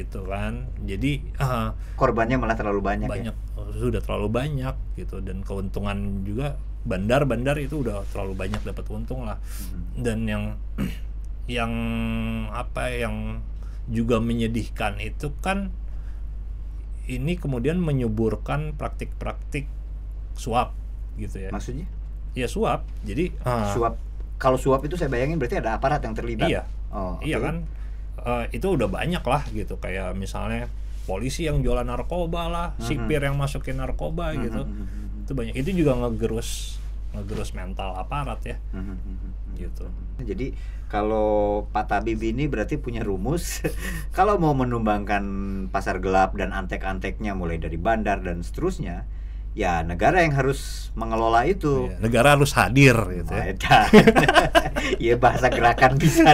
[0.00, 0.52] Gitu kan.
[0.80, 3.62] Jadi eh, Korbannya malah terlalu banyak, banyak ya.
[3.72, 9.36] sudah terlalu banyak gitu dan keuntungan juga bandar-bandar itu udah terlalu banyak dapat untung lah
[9.36, 10.00] Mhm.
[10.00, 10.44] dan yang
[11.46, 11.72] yang
[12.48, 13.44] apa yang
[13.86, 15.68] juga menyedihkan itu kan
[17.04, 19.66] ini kemudian menyuburkan praktik-praktik
[20.32, 20.72] suap
[21.16, 21.84] gitu ya Maksudnya?
[22.32, 23.98] ya suap jadi ah, Suap
[24.38, 26.48] kalau suap itu saya bayangin berarti ada aparat yang terlibat.
[26.48, 26.62] Iya.
[26.88, 27.44] Oh, iya oke.
[27.44, 27.56] kan
[28.18, 29.76] Eh, itu udah banyak lah gitu.
[29.76, 30.68] Kayak misalnya
[31.04, 32.84] polisi yang jualan narkoba lah Mhm.
[32.84, 34.62] sipir yang masukin narkoba Mhm, gitu.
[34.62, 35.22] mhm, mhm.
[35.24, 35.54] itu banyak.
[35.56, 36.76] Itu juga ngegerus
[37.10, 38.56] ngegerus mental aparat ya.
[39.56, 39.84] Gitu.
[40.20, 40.54] Jadi
[40.86, 43.62] kalau Pak Tabib ini berarti punya rumus.
[44.16, 45.22] Kalau mau menumbangkan
[45.70, 49.06] pasar gelap dan antek-anteknya mulai dari bandar dan seterusnya,
[49.50, 51.90] ya negara yang harus mengelola itu.
[51.90, 53.54] Iya, negara harus hadir gitu ya.
[55.00, 56.32] Iya bahasa gerakan bisa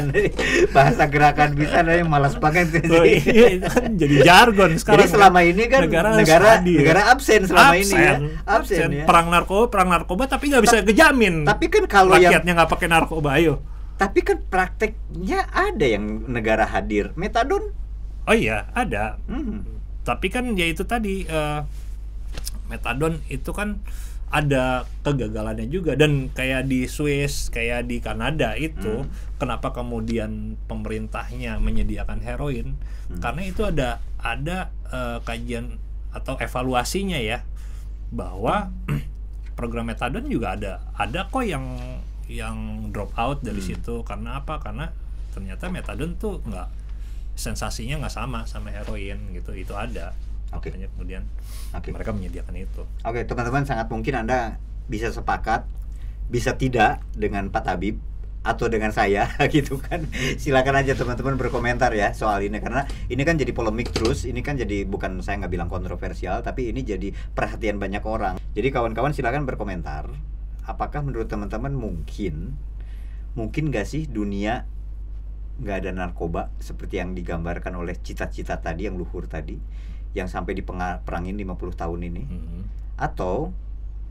[0.70, 5.40] bahasa gerakan bisa yang malas banget Oh, iya, itu kan jadi jargon sekarang Jadi selama
[5.42, 6.78] ini kan Negara negara hadir.
[6.82, 8.14] negara, absen selama ini ya.
[8.16, 9.04] absen, Absen, ya.
[9.04, 12.88] perang narkoba perang narkoba tapi nggak bisa kejamin Tapi kan kalau yang rakyatnya nggak pakai
[12.90, 13.54] narkoba ayo
[13.96, 17.16] tapi kan prakteknya ada yang negara hadir.
[17.16, 17.72] Metadon
[18.26, 19.62] oh iya ada hmm.
[20.02, 21.60] tapi kan ya itu tadi eh,
[22.66, 23.78] metadon itu kan
[24.26, 25.94] ada kegagalannya juga.
[25.94, 29.10] Dan kayak di Swiss kayak di Kanada itu Hmm.
[29.38, 32.74] kenapa kemudian pemerintahnya menyediakan heroin?
[33.06, 33.22] Hmm.
[33.22, 35.78] karena itu ada ada eh, kajian
[36.10, 37.46] atau evaluasinya ya
[38.10, 38.74] bahwa
[39.58, 40.82] program metadon juga ada.
[40.94, 41.64] Ada kok yang
[42.26, 43.68] yang drop out dari Hmm.
[43.78, 44.02] situ.
[44.02, 44.58] Karena apa?
[44.58, 44.90] Karena
[45.30, 46.66] ternyata metadon tuh nggak
[47.36, 49.54] sensasinya nggak sama sama heroin gitu.
[49.54, 50.10] Itu ada
[50.54, 50.70] Oke.
[50.70, 51.22] makanya kemudian
[51.74, 51.90] Oke.
[51.90, 55.66] mereka menyediakan itu Oke, teman-teman sangat mungkin Anda bisa sepakat,
[56.30, 57.98] bisa tidak dengan Pak Tabib
[58.46, 60.06] atau dengan saya gitu kan.
[60.38, 64.22] Silakan aja teman-teman berkomentar ya soal ini karena ini kan jadi polemik terus.
[64.22, 68.38] Ini kan jadi bukan saya nggak bilang kontroversial, tapi ini jadi perhatian banyak orang.
[68.54, 70.06] Jadi kawan-kawan silakan berkomentar.
[70.62, 72.54] Apakah menurut teman-teman mungkin
[73.36, 74.64] mungkin gak sih dunia
[75.60, 79.56] nggak ada narkoba seperti yang digambarkan oleh cita-cita tadi yang luhur tadi
[80.16, 82.60] yang sampai diperangin 50 tahun ini Mhm.
[82.96, 83.52] atau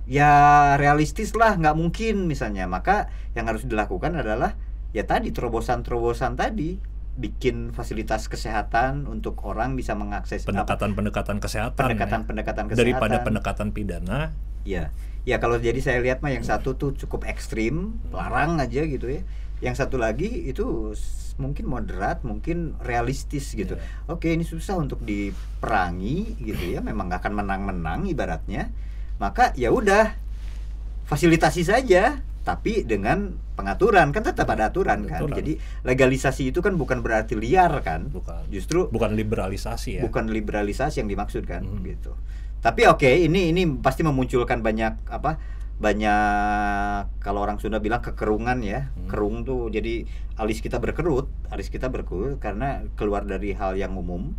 [0.06, 0.30] ya
[0.78, 4.54] realistis lah nggak mungkin misalnya maka yang harus dilakukan adalah
[4.94, 6.78] ya tadi terobosan-terobosan tadi
[7.18, 11.90] bikin fasilitas kesehatan untuk orang bisa mengakses pendekatan-pendekatan kesehatan ya.
[11.90, 14.90] pendekatan-pendekatan kesehatan daripada pendekatan pidana Ya,
[15.30, 19.22] ya kalau jadi saya lihat mah yang satu tuh cukup ekstrim, larang aja gitu ya.
[19.64, 20.92] Yang satu lagi itu
[21.36, 23.76] mungkin moderat, mungkin realistis gitu.
[23.76, 24.12] Iya.
[24.12, 26.80] Oke, ini susah untuk diperangi gitu ya.
[26.80, 28.72] Memang nggak akan menang-menang ibaratnya.
[29.20, 30.16] Maka ya udah
[31.06, 35.24] fasilitasi saja, tapi dengan pengaturan kan tetap ada aturan kan.
[35.24, 35.38] Aturan.
[35.40, 35.54] Jadi
[35.88, 38.12] legalisasi itu kan bukan berarti liar kan.
[38.12, 41.82] bukan Justru bukan liberalisasi ya bukan liberalisasi yang dimaksudkan Hmm.
[41.84, 42.14] gitu.
[42.60, 45.38] Tapi oke, ini ini pasti memunculkan banyak apa?
[45.76, 48.90] Banyak kalau orang Sunda bilang kekerungan ya.
[48.92, 49.08] Hmm.
[49.12, 50.08] Kerung tuh jadi
[50.40, 54.36] alis kita berkerut, alis kita berkerut karena keluar dari hal yang umum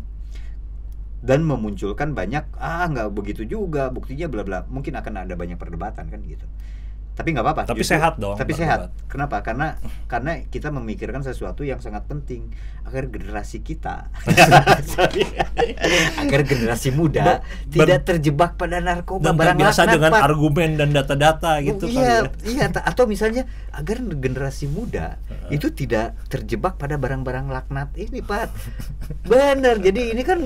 [1.21, 6.13] dan memunculkan banyak ah nggak begitu juga buktinya bla bla mungkin akan ada banyak perdebatan
[6.13, 6.45] kan gitu
[7.17, 7.63] tapi nggak apa-apa.
[7.65, 8.93] Tapi justru- sehat dong tapi sehat.
[9.09, 9.41] Kenapa?
[9.41, 12.53] Karena karena kita memikirkan sesuatu yang sangat penting.
[12.85, 14.13] Agar generasi kita.
[16.21, 17.41] Agar generasi muda Ber-
[17.73, 22.31] tidak terjebak pada narkoba dan barang biasa laknat, dengan argumen dan data-data gitu iya, kan
[22.45, 22.47] ya.
[22.47, 23.43] iya ta- atau misalnya
[23.75, 25.19] agar generasi muda
[25.51, 28.47] itu tidak terjebak pada barang-barang laknat ini Pak.
[29.27, 30.39] Benar jadi ini kan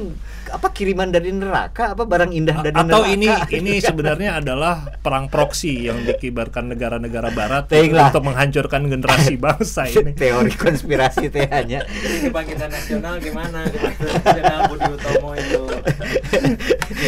[0.49, 3.13] apa kiriman dari neraka apa barang indah dari atau neraka?
[3.13, 8.11] ini ini sebenarnya adalah perang proksi yang dikibarkan negara-negara barat Baiklah.
[8.11, 11.85] untuk menghancurkan generasi bangsa ini teori konspirasi teh hanya
[12.25, 13.65] kebangkitan nasional gimana?
[13.69, 15.63] Kebangkitan nasional Budi Utomo itu.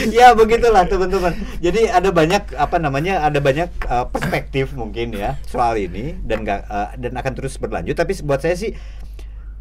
[0.10, 1.34] ya begitulah teman-teman.
[1.60, 6.62] Jadi ada banyak apa namanya ada banyak uh, perspektif mungkin ya soal ini dan nggak
[6.72, 7.94] uh, dan akan terus berlanjut.
[7.94, 8.74] Tapi buat saya sih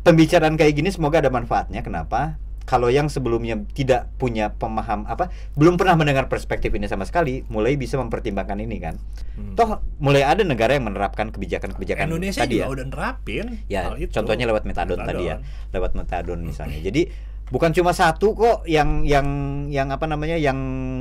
[0.07, 1.83] pembicaraan kayak gini semoga ada manfaatnya.
[1.85, 2.39] Kenapa?
[2.63, 7.75] Kalau yang sebelumnya tidak punya pemaham apa belum pernah mendengar perspektif ini sama sekali, mulai
[7.75, 8.95] bisa mempertimbangkan ini kan.
[9.35, 9.55] Hmm.
[9.55, 12.73] Toh mulai ada negara yang menerapkan kebijakan-kebijakan Indonesia tadi juga ya.
[12.73, 14.11] udah nerapin Ya, hal itu.
[14.13, 15.71] contohnya lewat metadon, tadi ya, Metadon.
[15.75, 16.79] lewat metadon misalnya.
[16.79, 17.11] Jadi
[17.49, 19.27] bukan cuma satu kok yang yang
[19.69, 20.57] yang apa namanya yang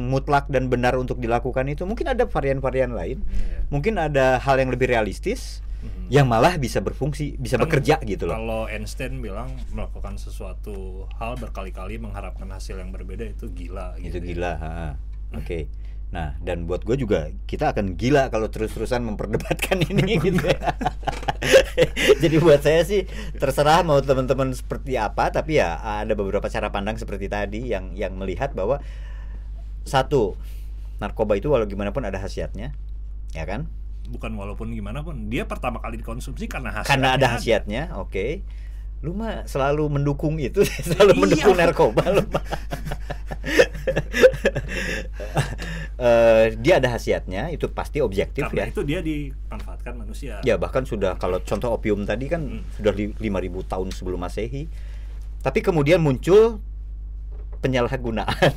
[0.10, 1.86] mutlak dan benar untuk dilakukan itu.
[1.86, 3.22] Mungkin ada varian-varian lain.
[3.24, 3.70] Iya.
[3.70, 6.14] Mungkin ada hal yang lebih realistis Mhm.
[6.14, 8.38] yang malah bisa berfungsi, bisa Kan bekerja gitu loh.
[8.38, 14.18] Kalau Einstein bilang melakukan sesuatu hal berkali-kali mengharapkan hasil yang berbeda itu gila Itu gitu
[14.22, 14.28] ya.
[14.30, 14.52] gila.
[14.58, 14.72] ha.
[15.34, 15.66] Oke.
[16.12, 20.44] Nah, dan buat gue juga kita akan gila kalau terus-terusan memperdebatkan ini gitu.
[20.44, 20.76] ya.
[22.22, 27.00] Jadi buat saya sih terserah mau teman-teman seperti apa, tapi ya ada beberapa cara pandang
[27.00, 28.84] seperti tadi yang yang melihat bahwa
[29.82, 30.38] satu
[31.02, 32.76] narkoba itu walau gimana pun ada khasiatnya,
[33.34, 33.66] ya kan?
[34.12, 36.92] Bukan walaupun gimana pun dia pertama kali dikonsumsi karena hasilnya.
[36.92, 38.44] Karena ada khasiatnya, oke.
[39.02, 41.22] Lu mah selalu mendukung itu, selalu Iya.
[41.24, 42.44] mendukung narkoba lu mah.
[46.02, 48.74] Eh, dia ada khasiatnya, itu pasti objektif Karena ya.
[48.74, 50.42] itu dia dimanfaatkan manusia.
[50.42, 52.66] Ya bahkan sudah kalau contoh opium tadi kan Hmm.
[52.74, 54.66] sudah li- 5000 tahun sebelum Masehi.
[55.42, 56.58] Tapi kemudian muncul
[57.62, 58.54] penyalahgunaan.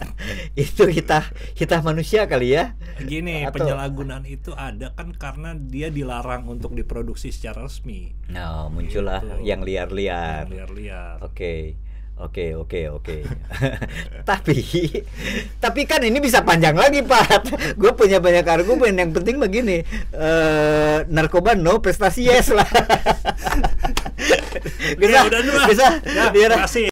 [0.54, 2.78] itu kita kita manusia kali ya.
[2.98, 8.14] Gini, Atau- penyalahgunaan itu ada kan karena dia dilarang untuk diproduksi secara resmi.
[8.30, 9.42] Nah, muncullah Gitu.
[9.44, 10.46] yang liar-liar.
[10.46, 11.18] Liar-liar.
[11.20, 11.82] Oke.
[12.16, 13.28] Oke, oke, oke.
[14.30, 14.64] tapi
[15.60, 17.44] tapi kan ini bisa panjang lagi, Pak.
[17.80, 18.96] Gue punya banyak argumen.
[18.96, 19.84] Yang penting begini,
[20.16, 22.64] eh narkoba no, prestasi yes lah.
[24.96, 25.66] bisa, Ya, udah lah.
[25.68, 26.88] bisa, Ya, biar- makasih.